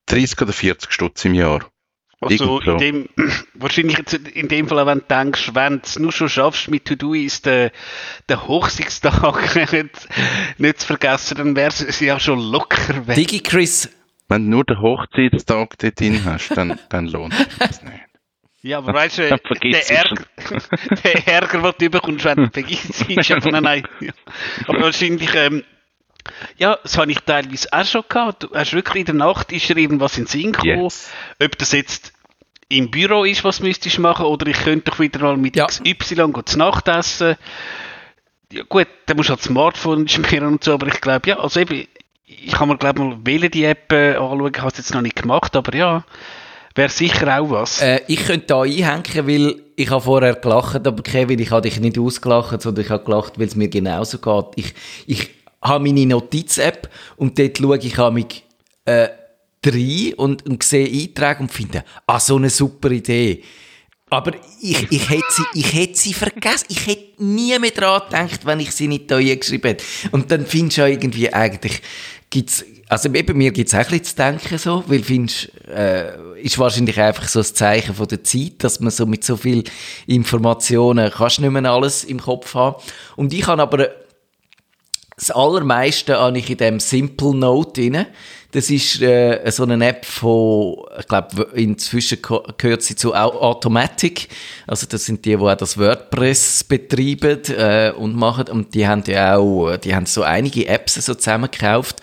30 0.07 0.43
oder 0.43 0.53
40 0.53 0.93
Stutz 0.93 1.25
im 1.25 1.35
Jahr. 1.35 1.71
Also 2.21 2.61
in 2.61 2.79
dem, 2.79 3.09
wahrscheinlich 3.55 3.99
in 4.35 4.49
dem 4.49 4.69
Fall, 4.69 4.87
wenn 4.87 4.99
du 4.99 5.05
denkst, 5.09 5.55
wenn 5.55 5.75
du 5.75 5.81
es 5.85 5.99
nur 5.99 6.13
schon 6.13 6.29
schaffst 6.29 6.69
mit 6.69 6.85
To-Do 6.85 7.15
ist 7.15 7.47
der, 7.47 7.73
der 8.29 8.47
Hochsichtstag 8.47 9.55
nicht, 9.73 10.09
nicht 10.59 10.81
zu 10.81 10.87
vergessen, 10.87 11.39
dann 11.39 11.57
wäre 11.57 11.69
es 11.69 12.01
ja 12.01 12.21
schon 12.21 12.39
locker 12.39 13.07
weg. 13.07 13.17
Digi 13.17 13.41
Chris. 13.41 13.89
Wenn 14.29 14.45
du 14.45 14.51
nur 14.51 14.65
den 14.65 14.81
Hochzeitstag 14.81 15.79
dort 15.79 15.99
drin 15.99 16.25
hast, 16.25 16.51
dann, 16.51 16.79
dann 16.91 17.07
lohnt 17.07 17.35
sich 17.35 17.49
das 17.59 17.83
nicht. 17.83 18.11
Ja, 18.63 18.79
aber 18.79 18.93
weißt 18.93 19.19
du, 19.19 19.29
der 19.29 19.91
Ärger, 19.91 20.25
der 21.05 21.27
Ärger, 21.27 21.73
den 21.73 21.91
du 21.91 21.99
bekommst, 21.99 22.27
wenn 22.27 22.37
du 22.37 22.51
vergisst, 22.51 23.09
ist 23.09 23.31
einfach 23.33 23.59
nein. 23.59 23.89
Aber 24.67 24.83
wahrscheinlich, 24.83 25.35
ähm, 25.35 25.65
ja, 26.59 26.79
das 26.83 26.97
habe 26.99 27.11
ich 27.11 27.21
teilweise 27.21 27.69
auch 27.73 27.85
schon 27.85 28.05
gehabt. 28.09 28.45
Du 28.45 28.51
hast 28.55 28.73
wirklich 28.73 29.01
in 29.01 29.07
der 29.07 29.15
Nacht 29.15 29.53
ist 29.53 29.69
dir 29.69 29.77
irgendwas 29.77 30.17
in 30.19 30.25
den 30.25 30.29
Sinn 30.29 30.53
gekommen. 30.53 30.85
Yes. 30.85 31.11
Ob 31.43 31.59
das 31.59 31.73
jetzt 31.73 32.13
im 32.69 32.91
Büro 32.91 33.25
ist, 33.25 33.45
was 33.45 33.61
müsstest 33.61 33.99
du 33.99 34.01
machen, 34.01 34.27
oder 34.27 34.47
ich 34.47 34.59
könnte 34.59 34.91
doch 34.91 35.01
wieder 35.01 35.21
mal 35.21 35.37
mit 35.37 35.57
ja. 35.57 35.67
XY 35.67 36.33
zu 36.45 36.59
Nacht 36.59 36.89
essen. 36.89 37.37
Ja, 38.53 38.63
gut, 38.69 38.87
dann 39.07 39.17
musst 39.17 39.29
du 39.29 39.33
halt 39.33 39.41
das 39.41 39.47
Smartphone 39.47 40.09
schmieren 40.09 40.47
und 40.47 40.65
so, 40.65 40.75
aber 40.75 40.87
ich 40.87 41.01
glaube, 41.01 41.29
ja, 41.29 41.39
also 41.39 41.61
eben, 41.61 41.87
ich 42.25 42.53
kann 42.53 42.69
mir 42.69 42.79
glaube 42.79 43.03
mal 43.03 43.19
wählen 43.25 43.51
die 43.51 43.65
App 43.65 43.93
äh, 43.93 44.15
anschauen, 44.15 44.53
ich 44.55 44.61
habe 44.61 44.71
es 44.71 44.79
jetzt 44.79 44.95
noch 44.95 45.03
nicht 45.03 45.21
gemacht, 45.21 45.55
aber 45.57 45.75
ja, 45.77 46.05
wäre 46.75 46.89
sicher 46.89 47.41
auch 47.41 47.51
was. 47.51 47.83
Äh, 47.83 48.01
ich 48.07 48.25
könnte 48.25 48.47
da 48.47 48.63
einhängen, 48.63 49.27
weil 49.27 49.63
ich 49.77 49.91
habe 49.91 50.01
vorher 50.01 50.35
gelacht, 50.35 50.87
aber 50.87 51.03
Kevin, 51.03 51.39
ich 51.39 51.51
habe 51.51 51.63
dich 51.63 51.81
nicht 51.81 51.99
ausgelacht, 51.99 52.61
sondern 52.63 52.85
ich 52.85 52.91
habe 52.91 53.05
gelacht, 53.05 53.39
weil 53.39 53.47
es 53.47 53.57
mir 53.57 53.69
genauso 53.69 54.19
geht. 54.19 54.47
Ich, 54.57 54.75
ich 55.07 55.31
habe 55.63 55.85
meine 55.85 56.07
Notiz-App 56.07 56.89
und 57.17 57.39
dort 57.39 57.59
schaue 57.59 57.79
ich 57.79 57.97
mich 58.13 58.45
äh, 58.85 59.09
rein 59.67 60.15
und, 60.17 60.47
und 60.47 60.63
sehe 60.63 60.87
Einträge 60.87 61.41
und 61.41 61.53
finde, 61.53 61.85
ah, 62.07 62.21
so 62.21 62.37
eine 62.37 62.51
super 62.51 62.91
Idee. 62.91 63.43
Aber 64.11 64.33
ich, 64.61 64.91
ich, 64.91 65.09
hätte 65.09 65.23
sie, 65.31 65.61
ich 65.61 65.73
hätte 65.73 65.97
sie 65.97 66.13
vergessen. 66.13 66.67
Ich 66.69 66.87
hätte 66.87 67.23
nie 67.23 67.57
mehr 67.59 67.71
daran 67.71 68.03
gedacht, 68.09 68.45
wenn 68.45 68.59
ich 68.59 68.73
sie 68.73 68.89
nicht 68.89 69.09
da 69.09 69.21
geschrieben 69.21 69.69
hätte. 69.69 69.85
Und 70.11 70.33
dann 70.33 70.47
findest 70.47 70.79
du 70.79 70.81
ja 70.81 70.89
irgendwie 70.89 71.33
eigentlich, 71.33 71.81
gibt's, 72.29 72.65
also 72.89 73.09
eben 73.15 73.39
mir 73.39 73.53
gibt 73.53 73.69
es 73.69 73.75
auch 73.75 73.79
ein 73.79 73.85
bisschen 73.85 74.05
zu 74.05 74.17
denken 74.17 74.59
so, 74.59 74.83
weil 74.89 75.05
findest, 75.05 75.53
äh, 75.69 76.41
ist 76.43 76.59
wahrscheinlich 76.59 77.01
einfach 77.01 77.29
so 77.29 77.39
ein 77.39 77.45
Zeichen 77.45 77.95
von 77.95 78.09
der 78.09 78.25
Zeit, 78.25 78.55
dass 78.59 78.81
man 78.81 78.91
so 78.91 79.07
mit 79.07 79.23
so 79.23 79.37
viel 79.37 79.63
Informationen 80.09 81.09
kannst 81.13 81.41
nicht 81.41 81.51
mehr 81.51 81.71
alles 81.71 82.03
im 82.03 82.19
Kopf 82.19 82.55
haben. 82.55 82.83
Und 83.15 83.33
ich 83.33 83.47
habe 83.47 83.63
aber 83.63 83.91
das 85.21 85.31
allermeiste 85.31 86.19
habe 86.19 86.39
ich 86.39 86.49
in 86.49 86.57
dem 86.57 86.81
Simple 86.81 87.35
Note 87.35 87.83
drin. 87.83 88.07
Das 88.53 88.71
ist 88.71 89.03
äh, 89.03 89.49
so 89.51 89.65
eine 89.65 89.87
App 89.87 90.07
von, 90.07 90.77
ich 90.99 91.07
glaube, 91.07 91.49
inzwischen 91.55 92.19
gehört 92.57 92.83
sie 92.83 92.97
zu 92.97 93.15
Automatic. 93.15 94.29
Also 94.67 94.87
das 94.87 95.05
sind 95.05 95.25
die, 95.27 95.37
die 95.37 95.37
auch 95.37 95.55
das 95.55 95.77
WordPress 95.77 96.65
betreiben 96.65 97.39
äh, 97.51 97.93
und 97.95 98.17
machen. 98.17 98.49
Und 98.49 98.75
die 98.75 98.89
haben 98.89 99.05
ja 99.07 99.37
auch, 99.37 99.77
die 99.77 99.95
haben 99.95 100.07
so 100.07 100.23
einige 100.23 100.67
Apps 100.67 100.95
so 100.95 101.15
zusammengekauft. 101.15 102.01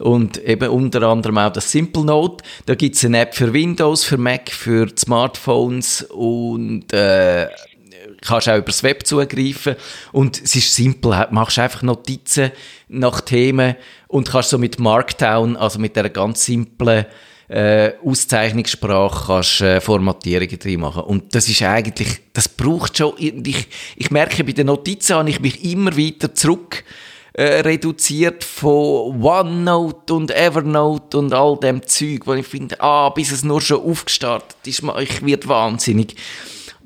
Und 0.00 0.38
eben 0.38 0.70
unter 0.70 1.02
anderem 1.02 1.38
auch 1.38 1.52
das 1.52 1.70
Simple 1.70 2.04
Note. 2.04 2.42
Da 2.66 2.74
gibt 2.74 2.96
es 2.96 3.04
eine 3.04 3.20
App 3.20 3.34
für 3.36 3.52
Windows, 3.52 4.02
für 4.02 4.18
Mac, 4.18 4.50
für 4.50 4.88
Smartphones 4.98 6.02
und 6.02 6.92
äh, 6.92 7.46
kannst 8.26 8.48
auch 8.48 8.58
übers 8.58 8.82
Web 8.82 9.06
zugreifen 9.06 9.76
und 10.12 10.40
es 10.42 10.54
ist 10.56 10.74
simpel, 10.74 11.26
machst 11.30 11.58
einfach 11.58 11.82
Notizen 11.82 12.52
nach 12.88 13.20
Themen 13.20 13.76
und 14.08 14.30
kannst 14.30 14.50
so 14.50 14.58
mit 14.58 14.78
Markdown, 14.78 15.56
also 15.56 15.78
mit 15.78 15.96
der 15.96 16.10
ganz 16.10 16.44
simplen 16.44 17.06
äh, 17.48 17.94
Auszeichnungssprache 18.04 19.26
kannst 19.26 19.60
äh, 19.60 19.80
Formatierungen 19.80 20.58
drin 20.58 20.80
machen. 20.80 21.02
Und 21.02 21.34
das 21.34 21.48
ist 21.48 21.62
eigentlich, 21.62 22.20
das 22.32 22.48
braucht 22.48 22.98
schon, 22.98 23.14
ich, 23.18 23.68
ich 23.96 24.10
merke, 24.10 24.44
bei 24.44 24.52
den 24.52 24.68
Notizen 24.68 25.16
habe 25.16 25.30
ich 25.30 25.40
mich 25.40 25.64
immer 25.64 25.96
weiter 25.96 26.32
zurück 26.34 26.84
äh, 27.32 27.60
reduziert 27.60 28.44
von 28.44 29.22
OneNote 29.22 30.14
und 30.14 30.30
Evernote 30.30 31.18
und 31.18 31.32
all 31.32 31.58
dem 31.58 31.86
Zeug, 31.86 32.26
wo 32.26 32.34
ich 32.34 32.46
finde, 32.46 32.80
ah, 32.80 33.08
bis 33.10 33.32
es 33.32 33.42
nur 33.42 33.60
schon 33.60 33.82
aufgestartet 33.82 34.56
ist, 34.66 34.82
ich 35.00 35.24
wird 35.24 35.48
wahnsinnig 35.48 36.16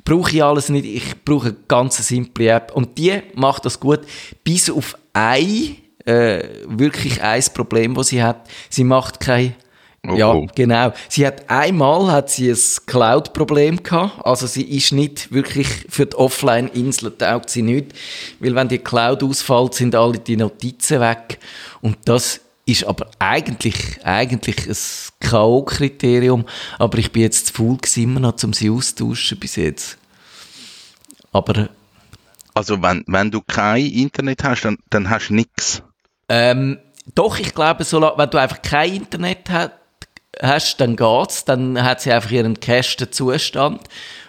brauche 0.05 0.37
ich 0.37 0.45
alles 0.45 0.69
nicht. 0.69 0.85
Ich 0.85 1.25
brauche 1.25 1.49
eine 1.49 1.57
ganz 1.69 1.97
simple 2.07 2.49
App. 2.49 2.73
Und 2.75 2.99
die 2.99 3.21
macht 3.35 3.65
das 3.65 3.81
gut, 3.81 4.01
bis 4.43 4.71
auf 4.71 4.97
ein, 5.13 5.77
äh, 6.05 6.45
wirklich 6.67 7.23
ein 7.23 7.43
Problem, 7.55 7.95
das 7.95 8.09
sie 8.09 8.23
hat. 8.23 8.49
Sie 8.69 8.85
macht 8.85 9.21
kein 9.21 9.55
Oh, 10.07 10.15
ja, 10.17 10.33
oh. 10.33 10.47
genau. 10.55 10.93
Sie 11.09 11.27
hat 11.27 11.49
einmal 11.49 12.13
hat 12.13 12.29
sie 12.29 12.51
ein 12.51 12.59
Cloud-Problem 12.87 13.83
gehabt. 13.83 14.25
Also 14.25 14.47
sie 14.47 14.65
ist 14.65 14.93
nicht 14.93 15.33
wirklich 15.33 15.67
für 15.89 16.05
die 16.05 16.17
Offline-Insel 16.17 17.17
taugt 17.17 17.49
sie 17.49 17.63
nicht, 17.63 17.93
weil 18.39 18.55
wenn 18.55 18.69
die 18.69 18.79
Cloud 18.79 19.23
ausfällt, 19.23 19.75
sind 19.75 19.95
alle 19.95 20.19
die 20.19 20.37
Notizen 20.37 21.01
weg. 21.01 21.39
Und 21.81 21.97
das 22.05 22.41
ist 22.67 22.85
aber 22.85 23.11
eigentlich, 23.19 24.05
eigentlich 24.05 24.67
ein 24.69 25.29
K.O.-Kriterium. 25.29 26.47
Aber 26.79 26.99
ich 26.99 27.13
bin 27.13 27.23
jetzt 27.23 27.49
zu 27.49 27.53
faul 27.53 27.77
gewesen, 27.77 28.05
immer 28.05 28.21
noch, 28.21 28.43
um 28.43 28.53
sie 28.53 28.71
austauschen 28.71 29.39
bis 29.39 29.57
jetzt. 29.57 29.99
Aber. 31.33 31.69
Also, 32.55 32.81
wenn, 32.83 33.05
wenn 33.07 33.31
du 33.31 33.43
kein 33.43 33.87
Internet 33.87 34.45
hast, 34.45 34.63
dann, 34.63 34.79
dann 34.91 35.11
hast 35.11 35.29
du 35.29 35.35
nichts. 35.35 35.83
Ähm, 36.29 36.79
doch, 37.15 37.39
ich 37.39 37.55
glaube, 37.55 37.85
so, 37.85 38.01
wenn 38.01 38.31
du 38.31 38.39
einfach 38.39 38.63
kein 38.63 38.95
Internet 38.95 39.51
hast, 39.51 39.73
hast, 40.41 40.81
dann 40.81 40.97
geht's. 40.97 41.45
Dann 41.45 41.83
hat 41.83 42.01
sie 42.01 42.13
einfach 42.13 42.31
ihren 42.31 42.59
cachten 42.61 43.13
Zustand 43.13 43.83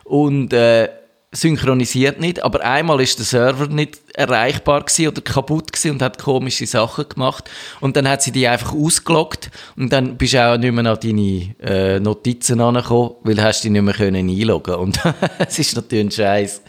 und 0.03 0.53
äh, 0.53 0.89
synchronisiert 1.35 2.19
nicht. 2.19 2.43
Aber 2.43 2.61
einmal 2.61 3.01
ist 3.01 3.19
der 3.19 3.25
Server 3.25 3.67
nicht 3.67 3.99
erreichbar 4.13 4.83
gewesen 4.83 5.09
oder 5.09 5.21
kaputt 5.21 5.71
gewesen 5.71 5.91
und 5.91 6.01
hat 6.01 6.17
komische 6.17 6.65
Sachen 6.65 7.09
gemacht. 7.09 7.49
Und 7.81 7.95
dann 7.95 8.07
hat 8.07 8.21
sie 8.21 8.31
die 8.31 8.47
einfach 8.47 8.73
ausgeloggt 8.73 9.51
und 9.75 9.91
dann 9.91 10.17
bist 10.17 10.33
du 10.33 10.45
auch 10.45 10.57
nicht 10.57 10.73
mehr 10.73 10.91
an 10.91 10.99
deine 11.01 11.55
äh, 11.61 11.99
Notizen 11.99 12.61
angekommen, 12.61 13.15
weil 13.23 13.41
hast 13.41 13.63
die 13.63 13.69
nicht 13.69 13.81
mehr 13.81 13.93
können 13.93 14.29
einloggen 14.29 14.75
Und 14.75 14.99
es 15.39 15.59
ist 15.59 15.75
natürlich 15.75 16.05
ein 16.05 16.11
Scheiß. 16.11 16.61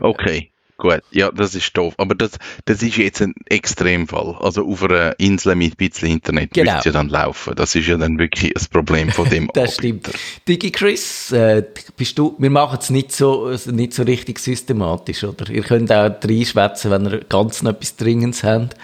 Okay. 0.00 0.50
Gut, 0.80 1.02
ja, 1.10 1.30
das 1.30 1.54
ist 1.54 1.76
doof. 1.76 1.92
Aber 1.98 2.14
das, 2.14 2.38
das 2.64 2.82
ist 2.82 2.96
jetzt 2.96 3.20
ein 3.20 3.34
Extremfall. 3.44 4.36
Also 4.40 4.66
auf 4.66 4.82
einer 4.82 5.14
Insel 5.20 5.54
mit 5.54 5.74
ein 5.74 5.76
bisschen 5.76 6.08
Internet 6.08 6.54
genau. 6.54 6.72
müsste 6.72 6.88
ja 6.88 6.92
dann 6.94 7.10
laufen. 7.10 7.54
Das 7.54 7.74
ist 7.74 7.86
ja 7.86 7.98
dann 7.98 8.18
wirklich 8.18 8.56
ein 8.56 8.66
Problem 8.70 9.10
von 9.10 9.28
dem 9.28 9.50
Das 9.54 9.74
stimmt. 9.74 10.10
Digi 10.48 10.70
Chris, 10.70 11.32
äh, 11.32 11.64
bist 11.98 12.18
du, 12.18 12.34
wir 12.38 12.48
machen 12.48 12.78
es 12.80 12.88
nicht 12.88 13.12
so, 13.12 13.54
nicht 13.66 13.92
so 13.92 14.04
richtig 14.04 14.38
systematisch, 14.38 15.22
oder? 15.22 15.50
Ihr 15.50 15.62
könnt 15.62 15.92
auch 15.92 16.12
reinschwätzen, 16.24 16.90
wenn 16.90 17.04
ihr 17.04 17.20
ganz 17.28 17.62
noch 17.62 17.72
etwas 17.72 17.96
Dringendes 17.96 18.42
habt. 18.42 18.74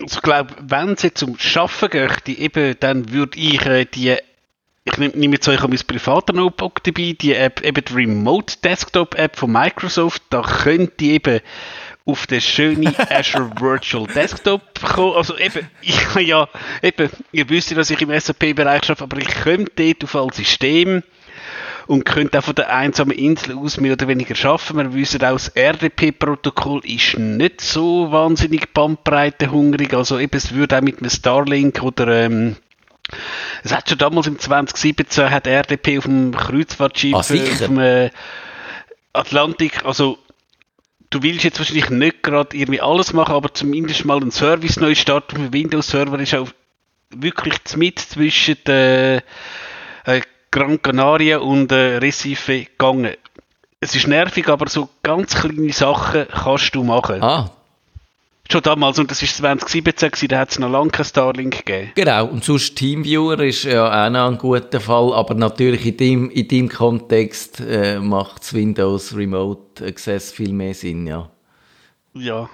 Also 0.00 0.16
ich 0.16 0.22
glaube, 0.22 0.54
wenn 0.60 0.90
es 0.90 1.02
jetzt 1.02 1.22
um 1.24 1.36
Arbeiten 1.56 2.20
geht, 2.24 2.38
eben, 2.38 2.76
dann 2.78 3.10
würde 3.10 3.36
ich 3.40 3.66
äh, 3.66 3.86
die 3.86 4.14
ich 4.98 5.14
nehme 5.14 5.34
jetzt 5.34 5.48
euch 5.48 5.62
an 5.62 5.70
mein 5.70 5.78
privates 5.86 6.34
Notebook 6.34 6.82
dabei, 6.84 7.16
die 7.20 7.34
App, 7.34 7.60
eben 7.62 7.84
die 7.84 7.92
Remote 7.92 8.56
Desktop 8.62 9.14
App 9.16 9.36
von 9.36 9.52
Microsoft, 9.52 10.22
da 10.30 10.42
könnt 10.42 11.00
ihr 11.02 11.14
eben 11.14 11.40
auf 12.06 12.26
den 12.26 12.40
schönen 12.40 12.94
Azure 13.10 13.50
Virtual 13.58 14.06
Desktop 14.06 14.62
kommen. 14.82 15.16
Also 15.16 15.36
eben, 15.38 15.68
ich 15.80 16.14
ja, 16.26 16.48
eben, 16.82 17.10
ihr 17.32 17.48
wisst 17.48 17.70
ja, 17.70 17.76
dass 17.76 17.90
ich 17.90 18.00
im 18.00 18.18
SAP-Bereich 18.18 18.90
arbeite, 18.90 19.04
aber 19.04 19.18
ich 19.18 19.42
komme 19.42 19.66
dort 19.76 20.04
auf 20.04 20.14
all 20.14 20.32
System 20.32 21.02
und 21.86 22.04
könnte 22.04 22.38
auch 22.38 22.44
von 22.44 22.54
der 22.54 22.74
einsamen 22.74 23.16
Insel 23.16 23.56
aus 23.58 23.78
mehr 23.78 23.92
oder 23.92 24.08
weniger 24.08 24.34
schaffen. 24.34 24.76
Wir 24.76 24.94
wissen 24.94 25.22
auch, 25.22 25.32
das 25.32 25.48
RDP-Protokoll 25.48 26.80
ist 26.84 27.18
nicht 27.18 27.60
so 27.60 28.10
wahnsinnig 28.10 28.72
bandbreitehungrig. 28.72 29.92
Also 29.94 30.18
eben, 30.18 30.36
es 30.36 30.54
würde 30.54 30.78
auch 30.78 30.82
mit 30.82 30.98
einem 30.98 31.10
Starlink 31.10 31.82
oder 31.82 32.08
ähm, 32.08 32.56
es 33.64 33.72
hat 33.72 33.88
schon 33.88 33.98
damals 33.98 34.26
im 34.26 34.38
2017 34.38 35.30
hat 35.30 35.46
RDP 35.46 35.98
auf 35.98 36.04
dem 36.04 36.32
Kreuzfahrtschiff 36.32 37.14
ah, 37.14 37.18
auf 37.18 37.28
dem 37.28 37.78
äh, 37.78 38.10
Atlantik, 39.14 39.84
also 39.84 40.18
du 41.08 41.22
willst 41.22 41.44
jetzt 41.44 41.58
wahrscheinlich 41.58 41.88
nicht 41.90 42.22
gerade 42.22 42.56
irgendwie 42.56 42.80
alles 42.80 43.12
machen, 43.14 43.34
aber 43.34 43.54
zumindest 43.54 44.04
mal 44.04 44.20
einen 44.20 44.32
Service 44.32 44.76
neu 44.76 44.94
starten. 44.94 45.36
Der 45.36 45.52
Windows-Server 45.52 46.18
ist 46.18 46.34
auch 46.34 46.48
wirklich 47.10 47.54
mit 47.76 48.00
zwischen 48.00 48.56
äh, 48.66 49.16
äh, 49.16 50.20
Gran 50.50 50.82
Canaria 50.82 51.38
und 51.38 51.72
äh, 51.72 51.96
Recife 51.98 52.64
gegangen. 52.64 53.14
Es 53.80 53.94
ist 53.94 54.06
nervig, 54.06 54.48
aber 54.48 54.68
so 54.68 54.88
ganz 55.02 55.34
kleine 55.34 55.72
Sachen 55.72 56.26
kannst 56.28 56.74
du 56.74 56.84
machen. 56.84 57.22
Ah, 57.22 57.50
Schon 58.50 58.62
damals, 58.62 58.98
und 58.98 59.10
das 59.10 59.22
war 59.22 59.28
2017, 59.28 60.28
da 60.28 60.38
hat 60.38 60.50
es 60.50 60.58
noch 60.58 60.70
lange 60.70 60.90
kein 60.90 61.06
Starlink 61.06 61.64
gegeben. 61.64 61.92
Genau, 61.94 62.26
und 62.26 62.44
sonst 62.44 62.76
Teamviewer 62.76 63.40
ist 63.40 63.64
ja 63.64 64.06
auch 64.06 64.10
noch 64.10 64.28
ein 64.28 64.38
guter 64.38 64.80
Fall, 64.80 65.14
aber 65.14 65.34
natürlich 65.34 65.86
in 65.86 65.96
deinem, 65.96 66.30
in 66.30 66.48
deinem 66.48 66.68
Kontext 66.68 67.60
äh, 67.60 67.98
macht 67.98 68.52
Windows 68.52 69.16
Remote 69.16 69.84
Access 69.86 70.30
viel 70.30 70.52
mehr 70.52 70.74
Sinn, 70.74 71.06
ja. 71.06 71.30
Ja. 72.12 72.50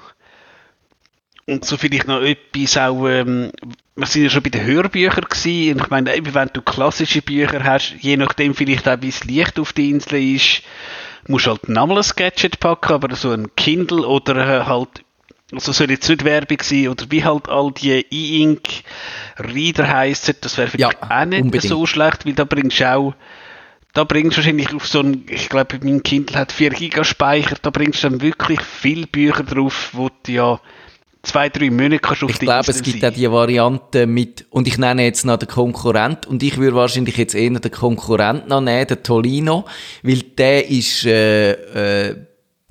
Und 1.46 1.64
so 1.64 1.76
vielleicht 1.76 2.07
noch 2.07 2.22
etwas 2.22 2.76
auch, 2.76 3.09
ähm, 3.09 3.50
wir 3.96 4.07
sind 4.07 4.22
ja 4.22 4.31
schon 4.31 4.44
bei 4.44 4.50
den 4.50 4.64
Hörbüchern 4.64 5.24
gewesen, 5.24 5.74
und 5.74 5.85
ich 5.85 5.90
meine, 5.90 6.16
eben, 6.16 6.33
wenn 6.33 6.50
du 6.53 6.62
klassische 6.62 7.20
Bücher 7.20 7.64
hast, 7.64 7.96
je 7.98 8.16
nachdem 8.16 8.55
vielleicht 8.55 8.88
auch, 8.88 8.98
wie 9.00 9.11
das 9.11 9.24
Licht 9.24 9.59
auf 9.59 9.72
der 9.72 9.85
Insel 9.87 10.37
ist, 10.37 10.62
musst 11.26 11.46
du 11.46 11.50
halt 11.50 11.68
nochmal 11.68 11.98
ein 11.98 12.11
Gadget 12.14 12.61
packen, 12.61 12.92
aber 12.92 13.14
so 13.16 13.33
ein 13.33 13.55
Kindle 13.57 14.07
oder 14.07 14.37
äh, 14.37 14.64
halt 14.64 15.03
also 15.52 15.72
soll 15.72 15.90
jetzt 15.90 16.08
nicht 16.08 16.24
Werbung 16.24 16.58
sein 16.62 16.88
oder 16.88 17.04
wie 17.10 17.24
halt 17.24 17.48
all 17.48 17.72
die 17.72 18.04
E-Ink-Reader 18.10 19.88
heissen, 19.88 20.36
das 20.40 20.56
wäre 20.58 20.68
vielleicht 20.68 20.98
ja, 21.00 21.10
auch 21.10 21.24
nicht 21.24 21.42
unbedingt. 21.42 21.70
so 21.70 21.86
schlecht, 21.86 22.26
weil 22.26 22.34
da 22.34 22.44
bringst 22.44 22.80
du 22.80 22.90
auch, 22.90 23.14
da 23.92 24.04
bringst 24.04 24.36
du 24.36 24.36
wahrscheinlich 24.38 24.74
auf 24.74 24.86
so 24.86 25.00
ein, 25.00 25.24
ich 25.28 25.48
glaube 25.48 25.78
mein 25.82 26.02
Kindle 26.02 26.38
hat 26.38 26.52
4 26.52 26.70
GB 26.70 27.04
Speicher, 27.04 27.56
da 27.60 27.70
bringst 27.70 28.02
du 28.02 28.10
dann 28.10 28.20
wirklich 28.20 28.60
viele 28.60 29.06
Bücher 29.06 29.42
drauf, 29.42 29.90
wo 29.92 30.08
du 30.24 30.32
ja 30.32 30.60
zwei, 31.22 31.48
drei 31.48 31.70
Monate 31.70 31.98
kannst 31.98 32.22
auf 32.22 32.30
Ich 32.30 32.38
glaube, 32.38 32.70
es 32.70 32.82
gibt 32.82 33.04
auch 33.04 33.12
die 33.12 33.30
Variante 33.30 34.06
mit, 34.06 34.46
und 34.50 34.66
ich 34.66 34.78
nenne 34.78 35.04
jetzt 35.04 35.24
noch 35.24 35.36
den 35.36 35.48
Konkurrent, 35.48 36.26
und 36.26 36.42
ich 36.42 36.56
würde 36.56 36.76
wahrscheinlich 36.76 37.16
jetzt 37.16 37.34
eher 37.34 37.50
den 37.50 37.70
Konkurrent 37.70 38.48
noch 38.48 38.60
nehmen, 38.60 38.86
den 38.86 39.02
Tolino, 39.02 39.64
weil 40.02 40.22
der 40.22 40.68
ist, 40.68 41.04
äh, 41.04 42.08
äh, 42.08 42.16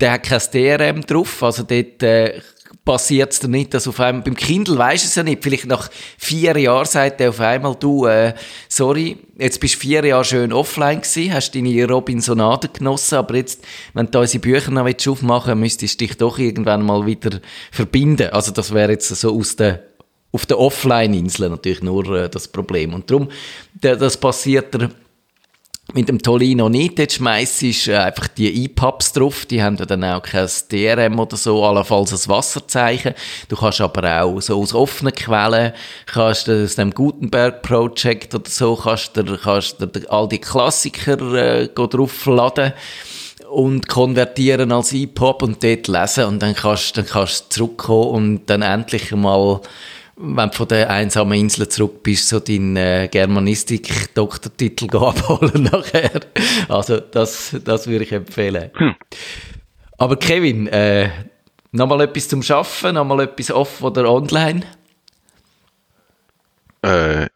der 0.00 0.12
hat 0.12 0.22
kein 0.22 0.40
DRM 0.52 1.02
drauf, 1.02 1.42
also 1.42 1.62
dort, 1.62 2.02
äh, 2.02 2.40
passiert 2.84 3.32
es 3.32 3.40
dann 3.40 3.50
nicht, 3.52 3.74
dass 3.74 3.86
auf 3.86 4.00
einmal, 4.00 4.22
beim 4.22 4.34
Kindle 4.34 4.76
du 4.76 4.82
es 4.82 5.14
ja 5.14 5.22
nicht, 5.22 5.42
vielleicht 5.42 5.66
nach 5.66 5.90
vier 6.18 6.56
Jahren 6.56 6.86
sagt 6.86 7.20
er 7.20 7.30
auf 7.30 7.40
einmal, 7.40 7.76
du, 7.78 8.06
äh, 8.06 8.34
sorry, 8.68 9.18
jetzt 9.38 9.60
bist 9.60 9.74
du 9.74 9.78
vier 9.80 10.04
Jahre 10.04 10.24
schön 10.24 10.52
offline 10.52 11.00
gewesen, 11.00 11.32
hast 11.32 11.54
deine 11.54 11.86
Robinsonade 11.86 12.68
genossen, 12.68 13.16
aber 13.16 13.36
jetzt, 13.36 13.62
wenn 13.94 14.10
du 14.10 14.18
unsere 14.18 14.40
Bücher 14.40 14.70
noch 14.70 14.86
aufmachen 14.86 15.60
willst, 15.60 15.82
müsstest 15.82 16.00
du 16.00 16.06
dich 16.06 16.16
doch 16.16 16.38
irgendwann 16.38 16.84
mal 16.84 17.06
wieder 17.06 17.40
verbinden. 17.70 18.30
Also 18.30 18.52
das 18.52 18.72
wäre 18.72 18.92
jetzt 18.92 19.08
so 19.08 19.38
aus 19.38 19.56
der 19.56 19.84
auf 20.32 20.46
der 20.46 20.60
Offline-Insel 20.60 21.48
natürlich 21.48 21.82
nur 21.82 22.08
äh, 22.14 22.28
das 22.28 22.46
Problem. 22.46 22.94
Und 22.94 23.10
darum, 23.10 23.30
das 23.80 24.16
passiert 24.16 24.72
der 24.74 24.90
mit 25.94 26.08
dem 26.08 26.20
Tolino 26.20 26.68
nicht, 26.68 26.98
dort 26.98 27.12
schmeissst 27.12 27.62
du 27.62 27.90
äh, 27.90 27.96
einfach 27.96 28.28
die 28.28 28.64
EPUBs 28.64 29.12
drauf, 29.12 29.46
die 29.46 29.62
haben 29.62 29.76
dann 29.76 30.04
auch 30.04 30.22
kein 30.22 30.48
DRM 30.70 31.18
oder 31.18 31.36
so, 31.36 31.64
allenfalls 31.64 32.12
ein 32.12 32.28
Wasserzeichen. 32.30 33.14
Du 33.48 33.56
kannst 33.56 33.80
aber 33.80 34.22
auch 34.22 34.40
so 34.40 34.60
aus 34.60 34.74
offenen 34.74 35.14
Quellen, 35.14 35.72
kannst 36.06 36.48
du 36.48 36.64
aus 36.64 36.76
dem 36.76 36.92
Gutenberg 36.92 37.62
Project 37.62 38.34
oder 38.34 38.48
so, 38.48 38.76
kannst 38.76 39.16
du, 39.16 39.36
kannst 39.36 39.80
du 39.80 39.88
all 40.10 40.28
die 40.28 40.38
Klassiker 40.38 41.20
äh, 41.34 41.68
draufladen 41.68 42.72
und 43.50 43.88
konvertieren 43.88 44.72
als 44.72 44.92
EPUB 44.92 45.42
und 45.42 45.62
dort 45.62 45.88
lesen. 45.88 46.24
Und 46.24 46.42
dann 46.42 46.54
kannst, 46.54 46.96
dann 46.96 47.06
kannst 47.06 47.46
du 47.46 47.48
zurückkommen 47.48 48.10
und 48.10 48.46
dann 48.46 48.62
endlich 48.62 49.10
mal 49.12 49.60
wenn 50.22 50.50
du 50.50 50.56
von 50.56 50.68
der 50.68 50.90
einsamen 50.90 51.38
Insel 51.38 51.68
zurück 51.68 52.02
bist, 52.02 52.28
so 52.28 52.40
deinen 52.40 52.76
äh, 52.76 53.08
Germanistik-Doktortitel 53.10 54.94
abholen 54.96 55.62
nachher. 55.64 56.20
Also 56.68 57.00
das, 57.00 57.56
das 57.64 57.86
würde 57.86 58.04
ich 58.04 58.12
empfehlen. 58.12 58.70
Hm. 58.74 58.94
Aber 59.96 60.16
Kevin, 60.16 60.66
äh, 60.68 61.10
nochmal 61.72 62.02
etwas 62.02 62.28
zum 62.28 62.42
Schaffen, 62.42 62.94
nochmal 62.94 63.20
etwas 63.20 63.50
off 63.50 63.82
oder 63.82 64.10
online? 64.12 64.62
Äh, 66.82 67.28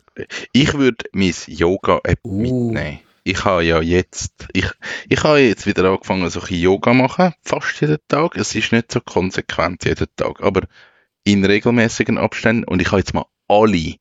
ich 0.53 0.75
würde 0.75 1.07
mein 1.12 1.35
Yoga-App 1.47 2.20
uh. 2.25 2.40
mitnehmen. 2.40 3.01
Ich 3.27 3.42
habe 3.47 3.64
ja 3.64 3.81
jetzt, 3.81 4.33
ich, 4.53 4.66
ich 5.09 5.25
habe 5.25 5.38
jetzt 5.38 5.66
wieder 5.66 5.85
angefangen, 5.85 6.29
so 6.29 6.42
ein 6.42 6.55
Yoga 6.55 6.92
machen, 6.92 7.33
fast 7.42 7.81
jeden 7.81 7.97
Tag. 8.09 8.37
Es 8.37 8.55
ist 8.55 8.73
nicht 8.73 8.92
so 8.92 9.01
konsequent 9.01 9.87
jeden 9.87 10.09
Tag, 10.16 10.42
aber 10.42 10.62
in 11.24 11.44
regelmäßigen 11.44 12.18
Abständen 12.18 12.64
und 12.64 12.80
ich 12.80 12.88
habe 12.88 12.98
jetzt 12.98 13.14
mal 13.14 13.26
alle 13.48 13.96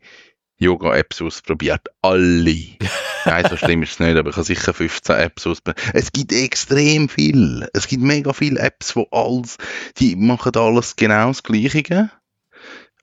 Yoga-Apps 0.57 1.21
ausprobiert. 1.21 1.87
Alle. 2.01 2.55
Nein, 3.25 3.45
so 3.49 3.57
schlimm 3.57 3.83
ist 3.83 3.93
es 3.93 3.99
nicht, 3.99 4.17
aber 4.17 4.29
ich 4.29 4.35
habe 4.35 4.45
sicher 4.45 4.73
15 4.73 5.15
Apps 5.15 5.47
ausprobiert. 5.47 5.85
Es 5.93 6.11
gibt 6.11 6.31
extrem 6.31 7.09
viel. 7.09 7.67
Es 7.73 7.87
gibt 7.87 8.03
mega 8.03 8.33
viele 8.33 8.59
Apps, 8.59 8.95
wo 8.95 9.07
alles, 9.11 9.57
die 9.97 10.15
machen 10.15 10.55
alles 10.55 10.95
genau 10.95 11.29
das 11.29 11.43
Gleiche. 11.43 12.11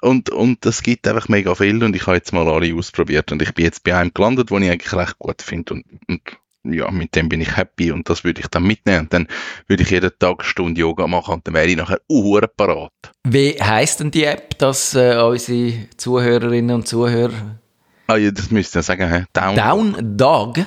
Und, 0.03 0.31
und 0.31 0.65
es 0.65 0.83
gibt 0.83 1.07
einfach 1.07 1.29
mega 1.29 1.55
viel 1.55 1.83
und 1.85 1.95
ich 1.95 2.07
habe 2.07 2.17
jetzt 2.17 2.33
mal 2.33 2.49
alle 2.49 2.75
ausprobiert 2.75 3.33
und 3.33 3.43
ich 3.43 3.53
bin 3.53 3.67
jetzt 3.67 3.85
bei 3.85 3.95
einem 3.95 4.15
gelandet, 4.15 4.51
wo 4.51 4.57
ich 4.57 4.71
eigentlich 4.71 4.95
recht 4.95 5.19
gut 5.19 5.43
finde 5.43 5.75
und, 5.75 5.85
und 6.09 6.23
ja, 6.65 6.91
mit 6.91 7.15
dem 7.17 7.29
bin 7.29 7.41
ich 7.41 7.57
happy 7.57 7.91
und 7.93 8.09
das 8.09 8.25
würde 8.25 8.41
ich 8.41 8.49
dann 8.49 8.65
mitnehmen. 8.65 9.01
Und 9.01 9.13
dann 9.13 9.29
würde 9.67 9.83
ich 9.83 9.91
jeden 9.91 10.11
Tag 10.19 10.41
eine 10.41 10.49
Stunde 10.49 10.81
Yoga 10.81 11.07
machen 11.07 11.35
und 11.35 11.47
dann 11.47 11.55
wäre 11.55 11.67
ich 11.67 11.77
nachher 11.77 12.01
uh, 12.09 12.41
parat. 12.57 13.10
Wie 13.25 13.61
heisst 13.61 14.01
denn 14.01 14.11
die 14.11 14.25
App, 14.25 14.59
dass 14.59 14.95
äh, 14.95 15.17
unsere 15.17 15.89
Zuhörerinnen 15.97 16.77
und 16.77 16.89
Zuhörer... 16.89 17.59
Ah 18.07 18.17
ja, 18.17 18.31
das 18.31 18.51
müsst 18.51 18.75
ihr 18.75 18.83
sagen. 18.83 19.13
He? 19.13 19.25
Down, 19.33 19.57
Down 19.57 20.17
Dog? 20.17 20.59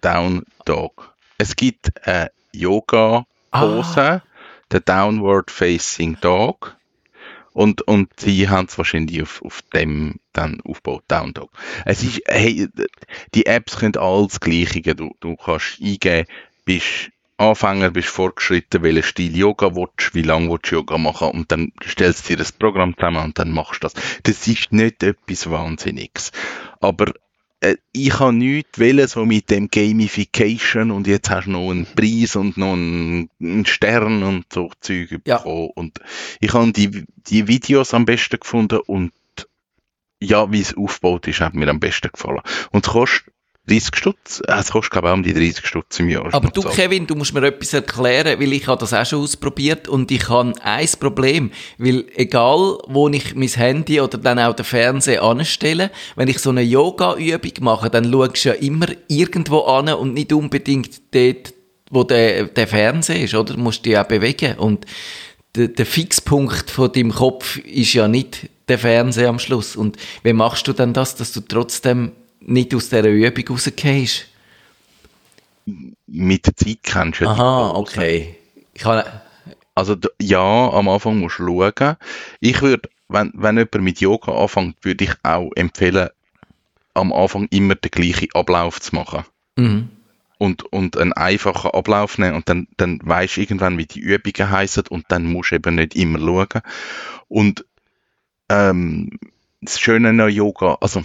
Down 0.00 0.44
Dog. 0.64 1.14
Es 1.38 1.56
gibt 1.56 2.06
eine 2.06 2.30
Yoga-Pose, 2.52 4.00
ah. 4.00 4.22
der 4.70 4.80
Downward 4.80 5.50
Facing 5.50 6.18
Dog. 6.20 6.76
Und, 7.52 7.82
und 7.82 8.08
sie 8.18 8.48
haben 8.48 8.66
es 8.66 8.78
wahrscheinlich 8.78 9.22
auf, 9.22 9.42
auf 9.42 9.62
dem 9.74 10.20
dann 10.32 10.60
aufgebaut, 10.62 11.04
Down 11.08 11.34
Dog. 11.34 11.50
Es 11.84 12.02
ist, 12.02 12.20
hey, 12.26 12.68
die 13.34 13.46
Apps 13.46 13.78
können 13.78 13.96
alles 13.96 14.40
Gleiche. 14.40 14.94
Du, 14.94 15.14
du 15.20 15.36
kannst 15.36 15.80
eingeben, 15.80 16.26
bist 16.64 17.10
Anfänger, 17.42 17.90
bist 17.90 18.08
fortgeschritten, 18.08 18.82
welchen 18.82 19.02
Stil 19.02 19.36
Yoga 19.36 19.74
willst, 19.74 20.14
wie 20.14 20.22
lange 20.22 20.50
willst 20.50 20.70
du 20.70 20.76
Yoga 20.76 20.98
machen 20.98 21.30
und 21.30 21.50
dann 21.50 21.72
stellst 21.84 22.24
du 22.24 22.32
dir 22.32 22.36
das 22.38 22.52
Programm 22.52 22.94
zusammen 22.96 23.24
und 23.24 23.38
dann 23.38 23.50
machst 23.50 23.82
du 23.82 23.88
das. 23.88 23.94
Das 24.22 24.46
ist 24.46 24.72
nicht 24.72 25.02
etwas 25.02 25.50
Wahnsinniges. 25.50 26.32
Aber 26.80 27.12
äh, 27.60 27.76
ich 27.92 28.18
habe 28.18 28.32
nichts 28.32 28.78
wollen, 28.78 29.08
so 29.08 29.24
mit 29.24 29.50
dem 29.50 29.68
Gamification 29.68 30.90
und 30.90 31.06
jetzt 31.06 31.30
hast 31.30 31.46
du 31.46 31.52
noch 31.52 31.70
einen 31.70 31.86
Preis 31.86 32.36
und 32.36 32.56
noch 32.56 32.74
einen, 32.74 33.30
einen 33.40 33.66
Stern 33.66 34.22
und 34.22 34.46
so 34.52 34.70
Zeug 34.80 35.20
ja. 35.24 35.38
bekommen. 35.38 35.70
Und 35.74 36.00
ich 36.40 36.52
habe 36.52 36.72
die, 36.72 37.04
die 37.26 37.48
Videos 37.48 37.94
am 37.94 38.04
besten 38.04 38.40
gefunden 38.40 38.80
und 38.86 39.12
ja, 40.20 40.50
wie 40.52 40.60
es 40.60 40.76
aufgebaut 40.76 41.26
ist, 41.26 41.40
hat 41.40 41.54
mir 41.54 41.68
am 41.68 41.80
besten 41.80 42.10
gefallen. 42.12 42.42
Und 42.70 42.86
es 42.86 42.92
kostet 42.92 43.32
30 43.68 43.96
Stutz. 43.96 44.42
Äh, 44.46 44.54
es 44.58 44.70
kostet, 44.70 44.92
glaube 44.92 45.08
ich, 45.08 45.12
auch 45.12 45.16
um 45.16 45.22
die 45.22 45.34
30 45.34 45.66
Stutz 45.66 46.00
im 46.00 46.08
Jahr. 46.08 46.32
Aber 46.32 46.48
du, 46.48 46.62
Kevin, 46.62 47.06
du 47.06 47.14
musst 47.14 47.32
mir 47.32 47.44
etwas 47.44 47.72
erklären, 47.72 48.40
weil 48.40 48.52
ich 48.52 48.66
habe 48.66 48.80
das 48.80 48.92
auch 48.92 49.06
schon 49.06 49.22
ausprobiert 49.22 49.88
und 49.88 50.10
ich 50.10 50.28
habe 50.28 50.52
ein 50.62 50.88
Problem, 50.98 51.52
weil 51.78 52.04
egal, 52.14 52.78
wo 52.88 53.08
ich 53.08 53.34
mein 53.34 53.48
Handy 53.48 54.00
oder 54.00 54.18
dann 54.18 54.38
auch 54.38 54.54
den 54.54 54.64
Fernseher 54.64 55.22
anstelle, 55.22 55.90
wenn 56.16 56.28
ich 56.28 56.38
so 56.38 56.50
eine 56.50 56.62
Yoga-Übung 56.62 57.52
mache, 57.60 57.90
dann 57.90 58.10
schaust 58.10 58.44
du 58.44 58.48
ja 58.48 58.54
immer 58.54 58.86
irgendwo 59.08 59.60
an 59.60 59.88
und 59.90 60.14
nicht 60.14 60.32
unbedingt 60.32 61.00
dort, 61.14 61.54
wo 61.90 62.04
der, 62.04 62.46
der 62.46 62.66
Fernseher 62.66 63.22
ist, 63.22 63.34
oder? 63.34 63.54
Du 63.54 63.60
musst 63.60 63.84
dich 63.84 63.96
auch 63.96 64.04
bewegen 64.04 64.58
und 64.58 64.86
der, 65.54 65.68
der 65.68 65.86
Fixpunkt 65.86 66.70
von 66.70 66.90
deinem 66.90 67.12
Kopf 67.12 67.58
ist 67.58 67.92
ja 67.92 68.08
nicht 68.08 68.48
der 68.68 68.78
Fernseher 68.78 69.28
am 69.28 69.38
Schluss. 69.38 69.76
Und 69.76 69.96
wie 70.22 70.32
machst 70.32 70.66
du 70.66 70.72
dann 70.72 70.94
das, 70.94 71.14
dass 71.14 71.32
du 71.32 71.40
trotzdem 71.40 72.12
nicht 72.46 72.74
aus 72.74 72.88
dieser 72.88 73.08
Übung 73.08 73.44
rausgehst? 73.48 74.26
Mit 76.06 76.46
der 76.46 76.56
Zeit 76.56 76.78
kennst 76.82 77.20
du 77.20 77.26
Aha, 77.26 77.70
okay. 77.70 78.36
Ich 78.74 78.82
kann... 78.82 79.04
Also 79.74 79.96
ja, 80.20 80.70
am 80.70 80.88
Anfang 80.88 81.18
musst 81.18 81.38
du 81.38 81.46
schauen. 81.46 81.96
Ich 82.40 82.60
würde, 82.60 82.90
wenn, 83.08 83.32
wenn 83.34 83.56
jemand 83.56 83.80
mit 83.80 84.00
Yoga 84.00 84.32
anfängt, 84.32 84.76
würde 84.82 85.04
ich 85.04 85.12
auch 85.22 85.50
empfehlen, 85.56 86.10
am 86.94 87.12
Anfang 87.12 87.48
immer 87.50 87.74
den 87.74 87.90
gleichen 87.90 88.28
Ablauf 88.34 88.80
zu 88.80 88.94
machen. 88.94 89.24
Mhm. 89.56 89.88
Und, 90.36 90.64
und 90.72 90.98
einen 90.98 91.12
einfachen 91.12 91.70
Ablauf 91.70 92.18
nehmen 92.18 92.34
und 92.34 92.48
dann, 92.48 92.66
dann 92.76 92.98
weißt 93.02 93.36
du 93.36 93.40
irgendwann, 93.42 93.78
wie 93.78 93.86
die 93.86 94.00
Übungen 94.00 94.50
heißen 94.50 94.88
und 94.88 95.06
dann 95.08 95.24
musst 95.24 95.52
du 95.52 95.54
eben 95.54 95.76
nicht 95.76 95.94
immer 95.94 96.18
schauen. 96.18 96.62
Und 97.28 97.64
ähm, 98.48 99.08
das 99.62 99.78
Schöne 99.78 100.08
an 100.08 100.28
Yoga, 100.28 100.76
also 100.80 101.04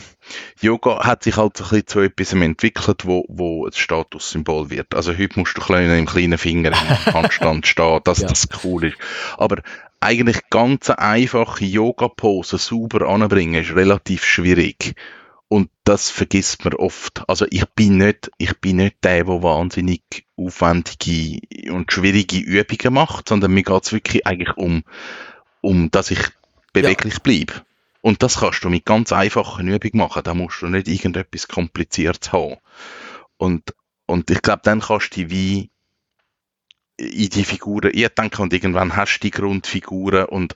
Yoga 0.59 1.05
hat 1.05 1.23
sich 1.23 1.37
halt 1.37 1.55
so 1.55 1.63
ein 1.63 1.69
bisschen 1.69 1.87
zu 1.87 1.99
etwas 1.99 2.33
entwickelt, 2.33 3.05
wo, 3.05 3.23
wo 3.29 3.67
ein 3.67 3.71
Statussymbol 3.71 4.71
wird. 4.71 4.95
Also 4.95 5.15
heute 5.15 5.39
musst 5.39 5.55
du 5.57 5.61
klein, 5.61 5.89
im 5.91 6.07
kleinen 6.07 6.39
Finger 6.39 6.71
im 6.71 7.13
Handstand 7.13 7.67
stehen, 7.67 8.01
dass 8.03 8.21
ja. 8.21 8.27
das 8.27 8.47
cool 8.63 8.85
ist. 8.85 8.97
Aber 9.37 9.61
eigentlich 9.99 10.49
ganz 10.49 10.89
einfache 10.89 11.65
Yoga-Posen 11.65 12.57
sauber 12.57 13.07
anbringen 13.07 13.61
ist 13.61 13.75
relativ 13.75 14.25
schwierig. 14.25 14.95
Und 15.49 15.69
das 15.83 16.09
vergisst 16.09 16.65
man 16.65 16.73
oft. 16.73 17.23
Also 17.29 17.45
ich 17.49 17.65
bin 17.67 17.97
nicht, 17.97 18.31
ich 18.37 18.57
bin 18.59 18.77
nicht 18.77 18.97
der, 19.03 19.23
der 19.23 19.43
wahnsinnig 19.43 20.25
aufwendige 20.35 21.39
und 21.71 21.91
schwierige 21.93 22.39
Übungen 22.39 22.93
macht, 22.93 23.29
sondern 23.29 23.53
mir 23.53 23.63
geht 23.63 23.83
es 23.83 23.93
wirklich 23.93 24.25
eigentlich 24.25 24.57
um, 24.57 24.83
um, 25.61 25.89
dass 25.91 26.11
ich 26.11 26.19
beweglich 26.73 27.13
ja. 27.13 27.19
bleibe. 27.23 27.53
Und 28.01 28.23
das 28.23 28.39
kannst 28.39 28.63
du 28.63 28.69
mit 28.69 28.85
ganz 28.85 29.11
einfachen 29.11 29.67
Übungen 29.67 29.97
machen. 29.97 30.23
Da 30.23 30.33
musst 30.33 30.61
du 30.61 30.67
nicht 30.67 30.87
irgendetwas 30.87 31.47
Kompliziertes 31.47 32.31
haben. 32.31 32.57
Und, 33.37 33.73
und 34.05 34.29
ich 34.29 34.41
glaube, 34.41 34.61
dann 34.63 34.81
kannst 34.81 35.15
du 35.15 35.25
die 35.25 35.29
wie 35.29 35.71
in 36.97 37.29
die 37.29 37.43
Figuren 37.43 37.91
denke, 37.91 38.41
und 38.41 38.53
irgendwann 38.53 38.95
hast 38.95 39.17
du 39.17 39.21
die 39.21 39.31
Grundfiguren 39.31 40.25
und 40.25 40.55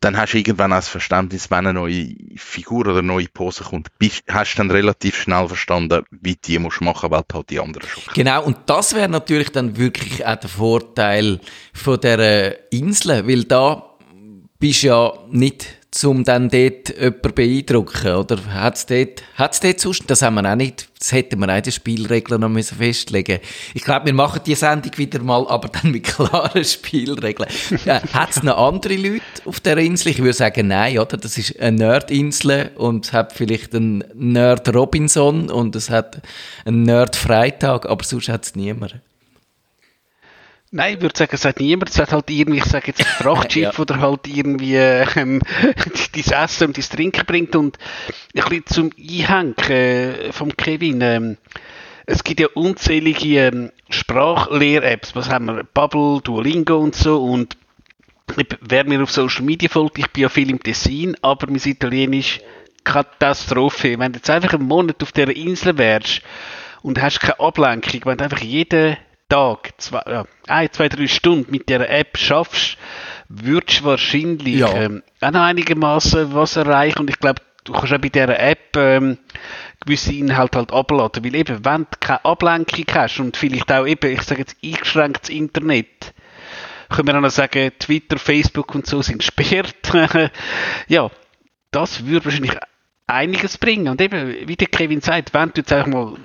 dann 0.00 0.16
hast 0.16 0.32
du 0.32 0.38
irgendwann 0.38 0.72
auch 0.72 0.76
das 0.76 0.88
Verständnis, 0.88 1.50
wenn 1.50 1.58
eine 1.66 1.74
neue 1.74 2.14
Figur 2.36 2.80
oder 2.80 2.92
eine 2.92 3.02
neue 3.02 3.28
Pose 3.28 3.64
kommt, 3.64 3.90
bist, 3.98 4.24
hast 4.28 4.54
du 4.54 4.58
dann 4.58 4.70
relativ 4.70 5.16
schnell 5.16 5.46
verstanden, 5.46 6.04
wie 6.10 6.36
die 6.36 6.58
musst 6.58 6.80
machen, 6.80 7.10
weil 7.10 7.22
du 7.28 7.34
halt 7.36 7.50
die 7.50 7.60
anderen 7.60 7.86
schon 7.86 8.02
Genau, 8.14 8.42
und 8.44 8.56
das 8.66 8.94
wäre 8.94 9.10
natürlich 9.10 9.52
dann 9.52 9.76
wirklich 9.76 10.24
auch 10.24 10.36
der 10.36 10.48
Vorteil 10.48 11.40
von 11.74 12.00
der 12.00 12.72
Insel, 12.72 13.28
weil 13.28 13.44
da 13.44 13.98
bist 14.58 14.82
du 14.82 14.86
ja 14.86 15.12
nicht 15.30 15.79
um 16.04 16.24
dann 16.24 16.48
dort 16.48 16.88
jemanden 16.88 17.34
beeindrucken? 17.34 18.14
Oder 18.14 18.38
hat 18.54 18.76
es 18.76 18.86
dort, 18.86 19.22
hat's 19.34 19.60
dort 19.60 19.80
sonst, 19.80 20.04
das 20.06 20.22
haben 20.22 20.34
wir 20.34 20.50
auch 20.50 20.56
nicht, 20.56 20.88
das 20.98 21.12
hätten 21.12 21.40
wir 21.40 21.48
auch 21.52 21.60
die 21.60 21.72
Spielregeln 21.72 22.40
noch 22.40 22.48
müssen 22.48 22.78
festlegen 22.78 23.40
Ich 23.74 23.82
glaube, 23.82 24.06
wir 24.06 24.12
machen 24.12 24.40
die 24.46 24.54
Sendung 24.54 24.96
wieder 24.96 25.20
mal, 25.20 25.46
aber 25.48 25.68
dann 25.68 25.90
mit 25.90 26.04
klaren 26.04 26.64
Spielregeln. 26.64 27.48
äh, 27.86 28.00
hat 28.12 28.30
es 28.30 28.42
noch 28.42 28.56
andere 28.56 28.94
Leute 28.94 29.22
auf 29.44 29.60
der 29.60 29.78
Insel? 29.78 30.12
Ich 30.12 30.18
würde 30.18 30.34
sagen, 30.34 30.68
nein, 30.68 30.98
oder? 30.98 31.16
Das 31.16 31.36
ist 31.36 31.58
eine 31.58 31.76
Nerd-Insel 31.76 32.70
und 32.76 33.06
es 33.06 33.12
hat 33.12 33.32
vielleicht 33.32 33.74
einen 33.74 34.04
Nerd 34.14 34.72
Robinson 34.74 35.50
und 35.50 35.74
es 35.74 35.90
hat 35.90 36.22
einen 36.64 36.84
Nerd 36.84 37.16
Freitag, 37.16 37.86
aber 37.86 38.04
sonst 38.04 38.28
hat 38.28 38.44
es 38.44 38.54
niemand. 38.54 38.94
Nein, 40.72 40.94
ich 40.94 41.02
würde 41.02 41.18
sagen, 41.18 41.32
es 41.34 41.44
hat 41.44 41.58
niemand. 41.58 41.90
Es 41.90 41.98
hat 41.98 42.12
halt 42.12 42.30
irgendwie, 42.30 42.58
ich 42.58 42.64
sage 42.64 42.88
jetzt, 42.88 43.00
ein 43.00 43.06
Frachtschiff 43.06 43.72
ja. 43.72 43.78
oder 43.78 44.00
halt 44.00 44.28
irgendwie 44.28 44.76
ähm, 44.76 45.40
dein 46.14 46.44
Essen 46.44 46.68
und 46.68 46.76
dein 46.76 46.84
Trinken 46.84 47.26
bringt. 47.26 47.56
Und 47.56 47.76
ein 48.34 48.44
bisschen 48.44 48.66
zum 48.66 48.90
Einhängen 48.96 49.54
äh, 49.68 50.32
vom 50.32 50.56
Kevin. 50.56 51.00
Ähm, 51.00 51.36
es 52.06 52.22
gibt 52.22 52.40
ja 52.40 52.46
unzählige 52.54 53.48
ähm, 53.48 53.72
Sprachlehr-Apps. 53.88 55.16
Was 55.16 55.28
haben 55.28 55.46
wir? 55.46 55.64
Bubble, 55.64 56.20
Duolingo 56.22 56.78
und 56.78 56.94
so. 56.94 57.20
Und 57.20 57.56
wer 58.60 58.84
mir 58.84 59.02
auf 59.02 59.10
Social 59.10 59.42
Media 59.42 59.68
folgt, 59.68 59.98
ich 59.98 60.10
bin 60.10 60.22
ja 60.22 60.28
viel 60.28 60.50
im 60.50 60.62
Tessin, 60.62 61.16
aber 61.20 61.48
mein 61.48 61.60
Italienisch 61.64 62.40
Katastrophe. 62.84 63.98
Wenn 63.98 64.12
du 64.12 64.18
jetzt 64.18 64.30
einfach 64.30 64.54
einen 64.54 64.68
Monat 64.68 65.02
auf 65.02 65.10
dieser 65.10 65.34
Insel 65.34 65.78
wärst 65.78 66.22
und 66.82 67.00
hast 67.02 67.20
keine 67.20 67.40
Ablenkung, 67.40 68.02
wenn 68.04 68.18
du 68.18 68.24
einfach 68.24 68.40
jeden 68.40 68.96
Tag, 69.30 69.72
zwei, 69.78 70.02
ja, 70.06 70.24
ein, 70.48 70.70
zwei, 70.72 70.88
drei 70.88 71.06
Stunden 71.06 71.50
mit 71.50 71.68
der 71.68 71.88
App 71.88 72.18
schaffst, 72.18 72.76
würdest 73.28 73.80
du 73.80 73.84
wahrscheinlich 73.84 74.56
ja. 74.56 74.74
ähm, 74.74 75.02
auch 75.20 75.30
noch 75.30 75.40
einigermaßen 75.40 76.34
was 76.34 76.56
erreichen. 76.56 76.98
Und 76.98 77.10
ich 77.10 77.18
glaube, 77.18 77.40
du 77.64 77.72
kannst 77.72 77.92
auch 77.92 77.98
bei 77.98 78.08
dieser 78.08 78.38
App 78.38 78.76
ähm, 78.76 79.18
gewisse 79.84 80.12
Inhalte 80.12 80.58
halt 80.58 80.72
abladen. 80.72 81.24
Weil 81.24 81.34
eben, 81.34 81.64
wenn 81.64 81.82
du 81.82 81.96
keine 82.00 82.24
Ablenkung 82.24 82.84
hast 82.92 83.20
und 83.20 83.36
vielleicht 83.36 83.72
auch 83.72 83.86
eben, 83.86 84.12
ich 84.12 84.22
sage 84.22 84.40
jetzt, 84.40 84.56
eingeschränktes 84.62 85.30
Internet, 85.30 86.12
können 86.88 87.06
wir 87.06 87.16
auch 87.16 87.22
noch 87.22 87.30
sagen, 87.30 87.72
Twitter, 87.78 88.18
Facebook 88.18 88.74
und 88.74 88.86
so 88.86 89.00
sind 89.00 89.18
gesperrt. 89.20 89.74
ja, 90.88 91.10
das 91.70 92.04
würde 92.04 92.24
wahrscheinlich 92.24 92.56
einiges 93.06 93.58
bringen. 93.58 93.88
Und 93.88 94.00
eben, 94.00 94.48
wie 94.48 94.56
der 94.56 94.68
Kevin 94.68 95.00
sagt, 95.00 95.32
wenn 95.34 95.50
du 95.50 95.60
jetzt 95.60 95.72
einfach 95.72 95.88
mal 95.88 96.16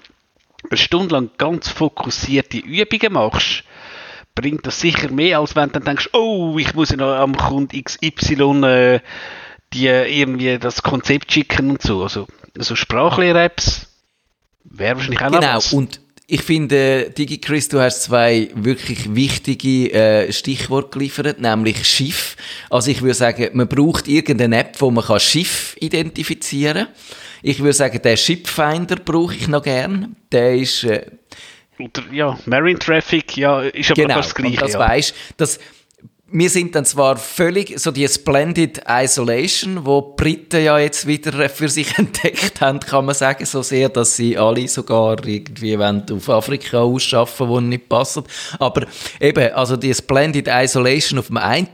eine 0.70 0.78
Stunde 0.78 1.16
lang 1.16 1.32
ganz 1.38 1.70
fokussierte 1.70 2.58
Übungen 2.58 3.14
machst, 3.14 3.64
bringt 4.36 4.66
das 4.68 4.80
sicher 4.80 5.10
mehr, 5.12 5.40
als 5.40 5.56
wenn 5.56 5.70
du 5.70 5.74
dann 5.74 5.84
denkst, 5.86 6.10
oh, 6.14 6.58
ich 6.60 6.74
muss 6.74 6.90
ja 6.90 6.98
noch 6.98 7.16
am 7.16 7.36
Kunden 7.38 7.84
XY 7.84 8.64
äh, 8.66 9.00
die 9.74 9.88
irgendwie 9.88 10.58
das 10.58 10.84
Konzept 10.84 11.32
schicken 11.32 11.72
und 11.72 11.82
so. 11.82 12.04
Also, 12.04 12.28
also 12.58 12.76
Sprachlehr-Apps 12.76 13.88
wäre 14.64 14.96
wahrscheinlich 14.96 15.22
auch 15.22 15.32
genau. 15.32 15.42
noch 15.42 15.56
was. 15.56 15.74
und 15.74 16.00
ich 16.28 16.42
finde, 16.42 17.12
DigiChris, 17.12 17.70
du 17.70 17.80
hast 17.80 18.04
zwei 18.04 18.50
wirklich 18.56 19.14
wichtige 19.14 19.94
äh, 19.94 20.34
Stichworte 20.34 20.90
geliefert, 20.90 21.40
nämlich 21.40 21.88
Schiff. 21.88 22.36
Also 22.72 22.90
ich 22.90 23.04
würde 23.04 23.14
sagen, 23.14 23.50
man 23.54 23.68
braucht 23.68 24.08
irgendeine 24.08 24.58
App, 24.58 24.76
wo 24.80 24.90
man 24.90 25.04
kann 25.04 25.20
Schiff 25.20 25.76
identifizieren 25.80 26.86
kann. 26.86 26.96
Ich 27.48 27.60
würde 27.60 27.74
sagen, 27.74 28.02
den 28.02 28.18
Shipfinder 28.18 28.96
brauche 28.96 29.36
ich 29.36 29.48
noch 29.48 29.62
gern. 29.62 30.16
Der 30.32 30.56
ist... 30.56 30.84
Äh, 30.84 31.06
Oder, 31.78 32.02
ja, 32.12 32.40
Marine 32.48 32.80
Traffic, 32.80 33.38
ja, 33.38 33.62
ist 33.62 33.92
aber 33.92 34.02
genau, 34.02 34.16
das 34.16 34.34
Gleiche. 34.34 34.58
das 34.58 34.74
ja. 34.74 34.80
weißt, 34.80 35.16
das 35.38 35.60
wir 36.28 36.50
sind 36.50 36.74
dann 36.74 36.86
zwar 36.86 37.18
völlig 37.18 37.80
so 37.80 37.92
die 37.92 38.08
Splendid 38.08 38.82
Isolation, 38.90 39.86
wo 39.86 40.02
die 40.02 40.24
Briten 40.24 40.64
ja 40.64 40.80
jetzt 40.80 41.06
wieder 41.06 41.48
für 41.50 41.70
sich 41.70 41.98
entdeckt 41.98 42.62
haben, 42.62 42.80
kann 42.80 43.06
man 43.06 43.14
sagen, 43.14 43.46
so 43.46 43.62
sehr, 43.62 43.90
dass 43.90 44.16
sie 44.16 44.36
alle 44.36 44.68
sogar 44.68 45.24
irgendwie 45.26 45.78
auf 45.78 46.30
Afrika 46.30 46.80
ausschaffen, 46.80 47.48
wo 47.48 47.60
nicht 47.60 47.90
passen. 47.90 48.24
Aber 48.58 48.88
eben, 49.20 49.54
also 49.54 49.78
die 49.78 49.94
Splendid 49.94 50.48
Isolation 50.50 51.20
auf, 51.20 51.28
dem 51.28 51.38
einen, 51.38 51.70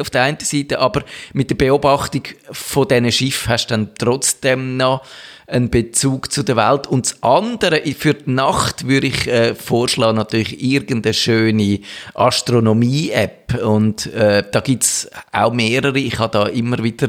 auf 0.00 0.10
der 0.10 0.22
einen 0.22 0.38
Seite, 0.40 0.78
aber 0.78 1.02
mit 1.32 1.50
der 1.50 1.56
Beobachtung 1.56 2.22
von 2.52 2.86
diesen 2.86 3.10
Schiffen 3.10 3.48
hast 3.48 3.66
du 3.66 3.74
dann 3.74 3.90
trotzdem 3.98 4.76
noch 4.76 5.02
einen 5.46 5.70
Bezug 5.70 6.32
zu 6.32 6.42
der 6.42 6.56
Welt. 6.56 6.86
Und 6.86 7.06
das 7.06 7.22
andere, 7.22 7.82
für 7.94 8.14
die 8.14 8.30
Nacht 8.30 8.86
würde 8.86 9.06
ich 9.06 9.26
äh, 9.28 9.54
vorschlagen, 9.54 10.16
natürlich 10.16 10.62
irgendeine 10.62 11.14
schöne 11.14 11.80
Astronomie-App. 12.14 13.62
Und 13.64 14.06
äh, 14.12 14.42
da 14.50 14.60
gibt's 14.60 15.08
auch 15.32 15.52
mehrere. 15.52 15.98
Ich 15.98 16.18
habe 16.18 16.32
da 16.32 16.46
immer 16.46 16.82
wieder 16.82 17.08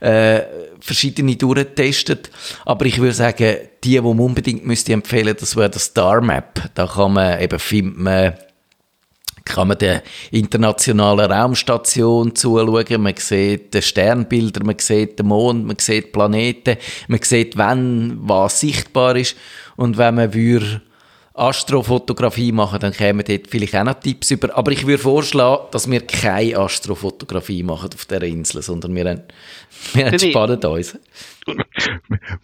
äh, 0.00 0.42
verschiedene 0.80 1.36
durchgetestet. 1.36 2.30
Aber 2.64 2.86
ich 2.86 2.98
würde 2.98 3.14
sagen, 3.14 3.56
die, 3.84 3.90
die 3.90 4.00
man 4.00 4.18
unbedingt 4.18 4.66
müsste 4.66 4.92
empfehlen, 4.92 5.36
das 5.38 5.56
wäre 5.56 5.70
der 5.70 5.80
Star 5.80 6.20
Map. 6.20 6.70
Da 6.74 6.86
kann 6.86 7.12
man 7.12 7.40
eben 7.40 7.58
finden, 7.58 8.32
kann 9.44 9.68
man 9.68 9.78
der 9.78 10.02
internationalen 10.30 11.30
Raumstation 11.30 12.34
zuschauen, 12.34 13.02
man 13.02 13.14
sieht 13.16 13.74
die 13.74 13.82
Sternbilder, 13.82 14.64
man 14.64 14.78
sieht 14.78 15.18
den 15.18 15.26
Mond, 15.26 15.66
man 15.66 15.78
sieht 15.78 16.12
Planeten, 16.12 16.76
man 17.08 17.22
sieht, 17.22 17.56
wann 17.56 18.18
was 18.22 18.60
sichtbar 18.60 19.16
ist 19.16 19.36
und 19.76 19.98
wenn 19.98 20.14
man 20.14 20.32
würde 20.32 20.82
Astrofotografie 21.36 22.52
machen, 22.52 22.78
dann 22.78 22.92
kämen 22.92 23.24
dort 23.26 23.48
vielleicht 23.48 23.74
auch 23.74 23.82
noch 23.82 23.94
Tipps 23.94 24.30
über. 24.30 24.56
Aber 24.56 24.70
ich 24.70 24.86
würde 24.86 25.02
vorschlagen, 25.02 25.64
dass 25.72 25.90
wir 25.90 26.00
keine 26.06 26.58
Astrofotografie 26.58 27.64
machen 27.64 27.90
auf 27.92 28.06
dieser 28.06 28.22
Insel, 28.22 28.62
sondern 28.62 28.94
wir, 28.94 29.24
wir 29.94 30.06
entspannen 30.06 30.64
uns. 30.64 30.96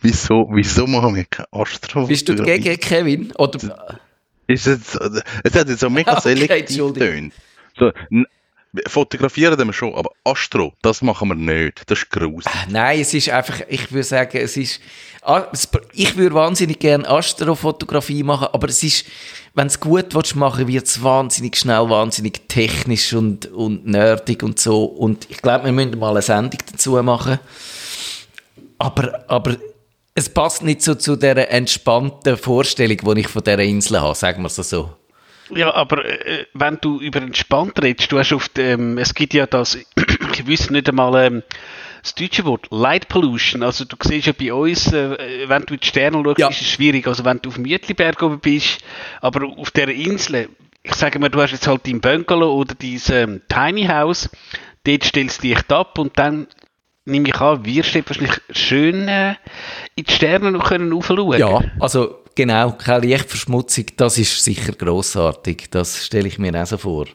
wieso, 0.00 0.48
wieso 0.52 0.88
machen 0.88 1.14
wir 1.14 1.24
keine 1.24 1.46
Astrofotografie? 1.52 2.08
Bist 2.08 2.28
du 2.28 2.34
dagegen, 2.34 2.80
Kevin? 2.80 3.32
Oder, 3.38 4.00
ist 4.50 4.66
es, 4.66 4.96
es 5.44 5.54
hat 5.54 5.68
jetzt 5.68 5.80
so 5.80 5.90
mega 5.90 6.12
okay, 6.18 6.34
selektiv 6.34 6.94
getönt. 6.94 7.34
So, 7.78 7.92
fotografieren 8.86 9.58
wir 9.66 9.72
schon, 9.72 9.94
aber 9.94 10.10
Astro, 10.24 10.72
das 10.82 11.02
machen 11.02 11.28
wir 11.28 11.34
nicht. 11.34 11.82
Das 11.86 11.98
ist 11.98 12.10
gruselig. 12.10 12.46
Ah, 12.46 12.66
nein, 12.68 13.00
es 13.00 13.12
ist 13.14 13.28
einfach, 13.28 13.60
ich 13.68 13.90
würde 13.90 14.04
sagen, 14.04 14.38
es 14.38 14.56
ist, 14.56 14.80
ah, 15.22 15.46
ich 15.92 16.16
würde 16.16 16.34
wahnsinnig 16.34 16.78
gerne 16.78 17.08
Astrofotografie 17.08 18.22
machen, 18.22 18.48
aber 18.52 18.68
es 18.68 18.82
ist, 18.82 19.06
wenn 19.54 19.66
es 19.66 19.80
gut 19.80 20.14
willst 20.14 20.36
machen, 20.36 20.68
wird 20.68 20.86
es 20.86 21.02
wahnsinnig 21.02 21.56
schnell, 21.56 21.88
wahnsinnig 21.90 22.48
technisch 22.48 23.12
und, 23.12 23.46
und 23.46 23.86
nerdig 23.86 24.42
und 24.42 24.60
so. 24.60 24.84
Und 24.84 25.28
ich 25.28 25.42
glaube, 25.42 25.64
wir 25.64 25.72
müssen 25.72 25.98
mal 25.98 26.10
eine 26.10 26.22
Sendung 26.22 26.60
dazu 26.70 27.02
machen. 27.02 27.40
Aber, 28.78 29.24
aber 29.28 29.56
es 30.14 30.28
passt 30.28 30.62
nicht 30.62 30.82
so 30.82 30.94
zu 30.94 31.16
der 31.16 31.50
entspannten 31.52 32.36
Vorstellung, 32.36 32.98
die 33.14 33.20
ich 33.20 33.28
von 33.28 33.42
dieser 33.42 33.60
Insel 33.60 34.00
habe, 34.00 34.14
sagen 34.14 34.42
wir 34.42 34.46
es 34.46 34.56
so. 34.56 34.90
Ja, 35.50 35.74
aber 35.74 36.04
äh, 36.04 36.46
wenn 36.54 36.78
du 36.80 37.00
über 37.00 37.20
entspannt 37.20 37.82
redest, 37.82 38.12
du 38.12 38.18
hast 38.18 38.32
auf 38.32 38.48
dem, 38.48 38.98
es 38.98 39.14
gibt 39.14 39.34
ja 39.34 39.46
das, 39.46 39.74
ich 40.34 40.46
wüsste 40.46 40.72
nicht 40.72 40.88
einmal 40.88 41.26
ähm, 41.26 41.42
das 42.02 42.14
deutsche 42.14 42.44
Wort, 42.44 42.68
Light 42.70 43.08
Pollution, 43.08 43.62
also 43.62 43.84
du 43.84 43.96
siehst 44.00 44.26
ja 44.26 44.32
bei 44.32 44.52
uns, 44.52 44.92
äh, 44.92 45.48
wenn 45.48 45.62
du 45.66 45.74
in 45.74 45.80
die 45.80 45.86
Sterne 45.86 46.22
schaust, 46.22 46.38
ja. 46.38 46.48
ist 46.48 46.60
es 46.60 46.68
schwierig, 46.68 47.06
also 47.06 47.24
wenn 47.24 47.38
du 47.42 47.48
auf 47.48 47.56
dem 47.56 47.64
Mietliberg 47.64 48.22
oben 48.22 48.40
bist, 48.40 48.78
aber 49.20 49.46
auf 49.46 49.70
dieser 49.72 49.88
Insel, 49.88 50.48
ich 50.82 50.94
sage 50.94 51.18
mal, 51.18 51.28
du 51.28 51.42
hast 51.42 51.52
jetzt 51.52 51.66
halt 51.66 51.86
dein 51.86 52.00
Bungalow 52.00 52.54
oder 52.54 52.74
dein 52.74 53.00
ähm, 53.10 53.42
Tiny 53.48 53.86
House, 53.86 54.30
dort 54.84 55.04
stellst 55.04 55.42
du 55.42 55.48
dich 55.48 55.68
ab 55.68 55.98
und 55.98 56.18
dann 56.18 56.46
nehme 57.04 57.28
ich 57.28 57.34
an, 57.36 57.64
wirst 57.64 57.94
du 57.94 58.06
wahrscheinlich 58.06 58.40
schön 58.50 59.08
äh, 59.08 59.34
in 59.96 60.04
die 60.04 60.12
Sterne 60.12 60.52
noch 60.52 60.68
können 60.68 60.92
raufschauen 60.92 61.38
Ja, 61.38 61.60
also 61.78 62.18
genau, 62.34 62.72
keine 62.72 63.06
Lichtverschmutzung, 63.06 63.86
das 63.96 64.18
ist 64.18 64.42
sicher 64.42 64.72
grossartig. 64.72 65.70
Das 65.70 66.04
stelle 66.04 66.28
ich 66.28 66.38
mir 66.38 66.54
auch 66.60 66.66
so 66.66 66.78
vor. 66.78 67.06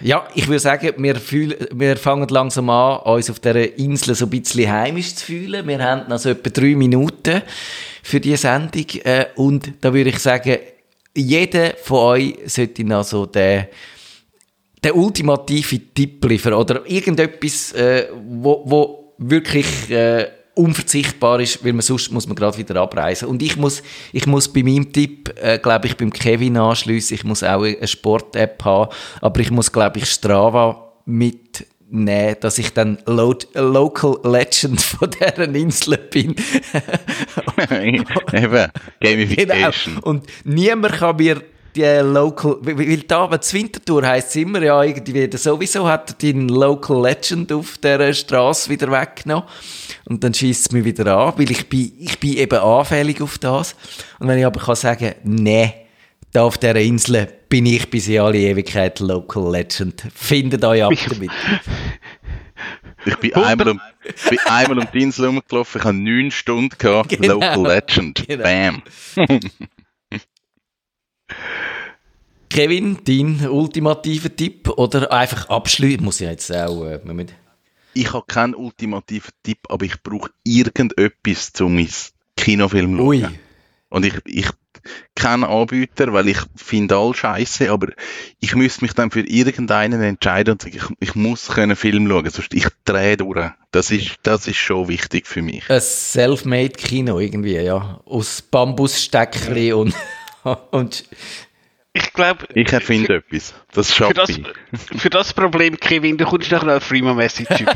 Ja, 0.00 0.26
ich 0.34 0.48
würde 0.48 0.60
sagen, 0.60 0.94
wir, 0.96 1.16
fühlen, 1.16 1.54
wir 1.72 1.96
fangen 1.98 2.28
langsam 2.28 2.70
an, 2.70 3.00
uns 3.00 3.28
auf 3.28 3.40
dieser 3.40 3.76
Insel 3.78 4.14
so 4.14 4.24
ein 4.24 4.30
bisschen 4.30 4.70
heimisch 4.72 5.14
zu 5.14 5.26
fühlen. 5.26 5.68
Wir 5.68 5.84
haben 5.84 6.08
noch 6.08 6.18
so 6.18 6.30
etwa 6.30 6.48
drei 6.48 6.74
Minuten 6.74 7.42
für 8.02 8.20
diese 8.20 8.38
Sendung. 8.38 8.86
Äh, 9.04 9.26
und 9.36 9.72
da 9.82 9.92
würde 9.92 10.10
ich 10.10 10.18
sagen, 10.18 10.56
jeder 11.14 11.74
von 11.82 11.98
euch 11.98 12.36
sollte 12.46 12.84
noch 12.84 13.04
so 13.04 13.26
den 13.26 13.66
der 14.82 14.96
ultimative 14.96 15.80
Tipp 15.94 16.24
liefern 16.24 16.54
oder 16.54 16.82
irgendetwas, 16.88 17.72
äh, 17.72 18.08
wo, 18.28 18.62
wo 18.64 19.14
wirklich 19.18 19.90
äh, 19.90 20.28
unverzichtbar 20.54 21.40
ist, 21.40 21.64
weil 21.64 21.72
man 21.72 21.82
sonst 21.82 22.10
muss 22.10 22.26
man 22.26 22.36
gerade 22.36 22.58
wieder 22.58 22.76
abreisen. 22.76 23.28
Und 23.28 23.42
ich 23.42 23.56
muss, 23.56 23.82
ich 24.12 24.26
muss 24.26 24.52
bei 24.52 24.62
meinem 24.62 24.92
Tipp, 24.92 25.34
äh, 25.40 25.58
glaube 25.58 25.86
ich, 25.86 25.96
beim 25.96 26.12
Kevin 26.12 26.56
anschliessen. 26.56 27.14
Ich 27.14 27.24
muss 27.24 27.42
auch 27.42 27.62
eine 27.62 27.86
Sport-App 27.86 28.64
haben, 28.64 28.90
aber 29.20 29.40
ich 29.40 29.50
muss, 29.50 29.72
glaube 29.72 29.98
ich, 29.98 30.06
Strava 30.06 30.92
mitnehmen, 31.04 32.36
dass 32.40 32.58
ich 32.58 32.72
dann 32.72 32.98
Lo 33.06 33.34
Local 33.54 34.18
Legend 34.24 34.80
von 34.80 35.10
deren 35.20 35.54
Insel 35.54 35.96
bin. 35.96 36.34
Eben, 37.70 38.66
Gamification. 39.00 39.94
Genau. 39.94 40.06
Und 40.06 40.26
niemand 40.44 40.94
kann 40.94 41.16
mir 41.16 41.42
die 41.74 41.84
Local, 41.84 42.58
weil 42.62 42.98
da, 43.02 43.30
wenn 43.30 43.38
es 43.38 43.52
Wintertour 43.52 44.06
heisst 44.06 44.30
es 44.30 44.36
immer, 44.36 44.62
ja, 44.62 44.82
irgendwie, 44.82 45.28
sowieso 45.36 45.86
hat 45.86 46.10
er 46.10 46.32
deinen 46.32 46.48
Local 46.48 47.02
Legend 47.02 47.52
auf 47.52 47.78
der 47.78 48.12
Straße 48.12 48.70
wieder 48.70 48.90
weggenommen. 48.90 49.44
Und 50.06 50.24
dann 50.24 50.34
schießt 50.34 50.66
es 50.66 50.72
mich 50.72 50.84
wieder 50.84 51.16
an, 51.16 51.34
weil 51.36 51.50
ich 51.50 51.68
bin, 51.68 51.92
ich 51.98 52.18
bin 52.18 52.36
eben 52.36 52.58
anfällig 52.58 53.20
auf 53.20 53.38
das. 53.38 53.76
Und 54.18 54.28
wenn 54.28 54.38
ich 54.38 54.46
aber 54.46 54.60
kann 54.60 54.76
sagen, 54.76 55.14
nee, 55.24 55.72
da 56.32 56.42
auf 56.42 56.58
dieser 56.58 56.76
Insel 56.76 57.28
bin 57.48 57.66
ich 57.66 57.88
bis 57.90 58.08
in 58.08 58.20
alle 58.20 58.38
Ewigkeit 58.38 59.00
Local 59.00 59.50
Legend. 59.50 60.02
Findet 60.14 60.64
euch 60.64 60.84
ab 60.84 60.92
damit. 61.08 61.30
Ich 63.06 63.16
bin 63.16 63.34
einmal, 63.34 63.68
um, 63.70 63.80
bin 64.28 64.38
einmal 64.46 64.78
um 64.78 64.86
die 64.92 65.02
Insel 65.02 65.26
rumgelaufen, 65.26 65.80
ich 65.80 65.84
habe 65.86 65.96
neun 65.96 66.30
Stunden 66.30 66.76
gehabt, 66.76 67.08
genau. 67.08 67.34
Local 67.34 67.66
Legend. 67.66 68.28
Genau. 68.28 68.44
Bam. 68.44 68.82
Kevin, 72.48 72.98
dein 73.04 73.48
ultimativer 73.48 74.34
Tipp 74.34 74.68
oder 74.70 75.12
einfach 75.12 75.48
abschließen? 75.48 76.04
Muss 76.04 76.20
ich 76.20 76.28
jetzt 76.28 76.54
auch. 76.54 76.84
Äh, 76.84 77.00
ich 77.94 78.12
habe 78.12 78.24
keinen 78.26 78.54
ultimativen 78.54 79.30
Tipp, 79.42 79.58
aber 79.68 79.84
ich 79.84 80.02
brauche 80.02 80.30
irgendetwas, 80.44 81.52
um 81.60 81.76
mein 81.76 81.88
Kinofilm 82.36 82.92
zu 82.92 82.96
schauen. 82.96 83.06
Ui. 83.06 83.28
Und 83.88 84.04
ich, 84.04 84.14
ich 84.24 84.48
kenne 85.14 85.48
Anbieter, 85.48 86.12
weil 86.12 86.28
ich 86.28 86.38
finde 86.56 86.96
all 86.96 87.14
scheiße, 87.14 87.70
aber 87.70 87.88
ich 88.38 88.54
müsste 88.54 88.84
mich 88.84 88.94
dann 88.94 89.10
für 89.10 89.20
irgendeinen 89.20 90.00
entscheiden 90.00 90.52
und 90.52 90.62
sagen, 90.62 90.76
ich, 90.76 91.08
ich 91.08 91.14
muss 91.14 91.48
können 91.48 91.76
Film 91.76 92.08
schauen, 92.08 92.30
sonst 92.30 92.54
ich 92.54 92.66
drehe 92.84 93.16
durch. 93.16 93.50
Das 93.72 93.90
ist, 93.90 94.16
das 94.22 94.46
ist 94.46 94.56
schon 94.56 94.88
wichtig 94.88 95.26
für 95.26 95.42
mich. 95.42 95.68
Ein 95.68 95.80
Self-Made 95.80 96.70
Kino 96.70 97.18
irgendwie, 97.18 97.56
ja. 97.56 98.00
Aus 98.04 98.42
Bambussteckli 98.42 99.72
und 99.72 99.94
und 100.70 101.04
ich 101.92 102.12
glaube. 102.12 102.46
Ich 102.54 102.72
erfinde 102.72 103.16
etwas. 103.16 103.54
Das 103.72 103.94
schaffe 103.94 104.10
für 104.10 104.14
das, 104.14 104.30
ich. 104.30 104.46
Für 105.00 105.10
das 105.10 105.32
Problem, 105.32 105.78
Kevin, 105.78 106.16
du 106.16 106.24
kommst 106.24 106.50
nachher 106.52 106.68
eine 106.68 106.80
Freema 106.80 107.14
Message 107.14 107.60
über. 107.60 107.74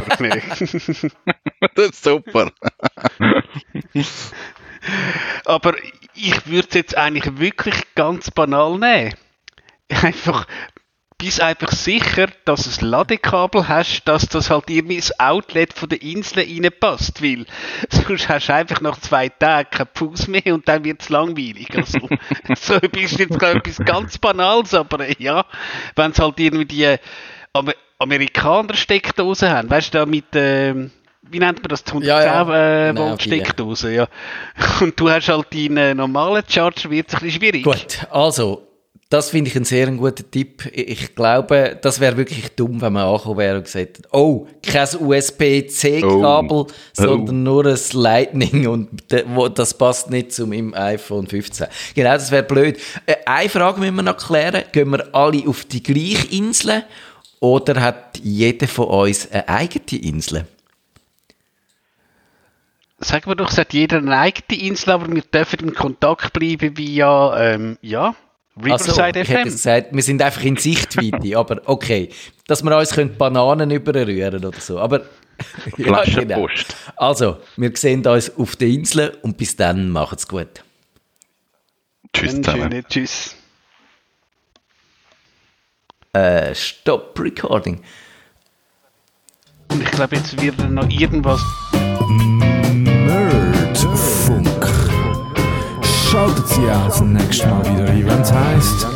das 1.75 1.91
ist 1.91 2.05
super. 2.05 2.53
Aber 5.45 5.75
ich 6.15 6.47
würde 6.47 6.69
es 6.69 6.75
jetzt 6.75 6.97
eigentlich 6.97 7.39
wirklich 7.39 7.75
ganz 7.95 8.31
banal 8.31 8.79
nehmen. 8.79 9.15
Einfach 9.89 10.47
bist 11.25 11.41
einfach 11.41 11.73
sicher, 11.73 12.27
dass 12.45 12.65
du 12.65 12.85
ein 12.85 12.91
Ladekabel 12.91 13.67
hast, 13.67 14.05
dass 14.05 14.29
das 14.29 14.51
halt 14.51 14.69
irgendwie 14.69 14.97
ins 14.97 15.19
Outlet 15.19 15.73
von 15.73 15.89
der 15.89 16.03
Insel 16.03 16.41
reinpasst, 16.41 17.23
weil 17.23 17.47
sonst 17.89 18.29
hast 18.29 18.49
du 18.49 18.55
einfach 18.55 18.83
nach 18.83 19.01
zwei 19.01 19.31
Tagen 19.31 19.71
keinen 19.71 19.89
Fuß 19.95 20.29
mehr 20.29 20.53
und 20.53 20.69
dann 20.69 20.85
wird 20.85 21.01
es 21.01 21.09
langweilig. 21.09 21.69
Also, 21.75 21.99
so 22.57 22.79
bist 22.91 23.19
jetzt 23.19 23.39
gar 23.39 23.55
etwas 23.55 23.79
ganz 23.79 24.19
Banales, 24.19 24.75
aber 24.75 25.09
äh, 25.09 25.15
ja, 25.19 25.47
wenn 25.97 26.11
es 26.11 26.19
halt 26.19 26.39
irgendwie 26.39 26.67
die 26.67 26.97
Amer 27.55 27.73
Amerikaner 27.99 28.75
Steckdosen 28.75 29.49
haben, 29.49 29.71
weißt 29.71 29.95
du, 29.95 29.99
da 29.99 30.05
mit, 30.05 30.37
äh, 30.37 30.75
wie 31.23 31.39
nennt 31.39 31.63
man 31.63 31.69
das, 31.71 31.85
110 31.87 32.07
ja, 32.07 32.23
ja. 32.23 32.89
Äh, 32.91 32.97
Volt 32.97 33.23
Steckdose, 33.23 33.95
ja. 33.95 34.09
Und 34.83 35.01
du 35.01 35.09
hast 35.09 35.29
halt 35.29 35.55
deinen 35.55 35.97
normalen 35.97 36.43
Charger, 36.47 36.91
wird 36.91 37.09
es 37.09 37.15
ein 37.15 37.21
bisschen 37.21 37.41
schwierig. 37.41 37.63
Gut, 37.63 38.07
also, 38.11 38.74
das 39.11 39.31
finde 39.31 39.51
ich 39.51 39.57
einen 39.57 39.65
sehr 39.65 39.91
guten 39.93 40.31
Tipp. 40.31 40.69
Ich 40.73 41.15
glaube, 41.15 41.79
das 41.81 42.01
wäre 42.01 42.17
wirklich 42.17 42.49
dumm, 42.57 42.81
wenn 42.81 42.95
man 42.95 43.05
angekommen 43.07 43.39
wäre 43.39 43.57
und 43.59 43.65
gesagt 43.65 43.99
hätte, 43.99 44.09
oh, 44.13 44.47
kein 44.63 44.89
USB-C-Kabel, 44.99 46.51
oh. 46.51 46.67
sondern 46.93 47.29
oh. 47.29 47.33
nur 47.33 47.67
ein 47.67 47.79
Lightning 47.93 48.67
und 48.67 48.91
das 49.55 49.77
passt 49.77 50.11
nicht 50.11 50.33
zu 50.33 50.47
meinem 50.47 50.75
iPhone 50.75 51.27
15. 51.27 51.67
Genau, 51.95 52.13
das 52.13 52.31
wäre 52.31 52.43
blöd. 52.43 52.79
Äh, 53.07 53.17
eine 53.27 53.49
Frage 53.49 53.81
müssen 53.81 53.97
wir 53.97 54.03
noch 54.03 54.17
klären. 54.17 54.65
Gehen 54.73 54.91
wir 54.91 55.15
alle 55.15 55.47
auf 55.47 55.65
die 55.65 55.83
gleiche 55.83 56.27
Insel 56.37 56.85
Oder 57.41 57.81
hat 57.81 58.19
jeder 58.23 58.67
von 58.67 58.87
uns 58.87 59.31
eine 59.31 59.49
eigene 59.49 60.03
Insel? 60.03 60.47
Sagen 62.99 63.31
wir 63.31 63.35
doch, 63.35 63.51
es 63.51 63.59
hat 63.59 63.75
jeder 63.75 63.99
eine 63.99 64.17
eigene 64.17 64.61
Insel, 64.61 64.93
aber 64.93 65.13
wir 65.13 65.23
dürfen 65.23 65.61
in 65.61 65.75
Kontakt 65.75 66.33
bleiben 66.33 66.77
via, 66.79 67.53
ähm, 67.53 67.77
ja, 67.83 68.15
Riverside 68.57 69.21
also, 69.21 69.33
FM. 69.33 69.45
Gesagt, 69.45 69.87
wir 69.93 70.03
sind 70.03 70.23
einfach 70.23 70.43
in 70.43 70.57
Sichtweite, 70.57 71.37
aber 71.39 71.63
okay. 71.67 72.11
Dass 72.47 72.63
wir 72.63 72.77
uns 72.77 72.91
können 72.91 73.17
Bananen 73.17 73.71
überrühren 73.71 74.45
oder 74.45 74.61
so. 74.61 74.79
Aber 74.79 75.03
ja, 75.77 76.05
genau. 76.05 76.49
Also, 76.97 77.39
wir 77.57 77.73
sehen 77.77 78.07
uns 78.07 78.37
auf 78.37 78.57
der 78.57 78.69
Insel 78.69 79.19
und 79.23 79.37
bis 79.37 79.57
dann 79.57 79.91
macht's 79.91 80.29
gut. 80.29 80.63
Tschüss 82.13 82.37
zusammen. 82.37 82.85
Tschüss. 82.89 83.35
Äh, 86.13 86.55
stop 86.55 87.19
recording. 87.19 87.83
Und 89.69 89.83
ich 89.83 89.91
glaube, 89.91 90.15
jetzt 90.15 90.41
wird 90.41 90.71
noch 90.71 90.89
irgendwas. 90.89 91.43
Schaltet 96.15 96.47
Sie 96.47 96.71
auch 96.71 96.87
das 96.87 97.01
nächste 97.01 97.49
Mal 97.49 97.65
wieder 97.65 97.89
ein, 97.89 98.07
wenn 98.07 98.21
es 98.21 98.33
heisst. 98.33 98.87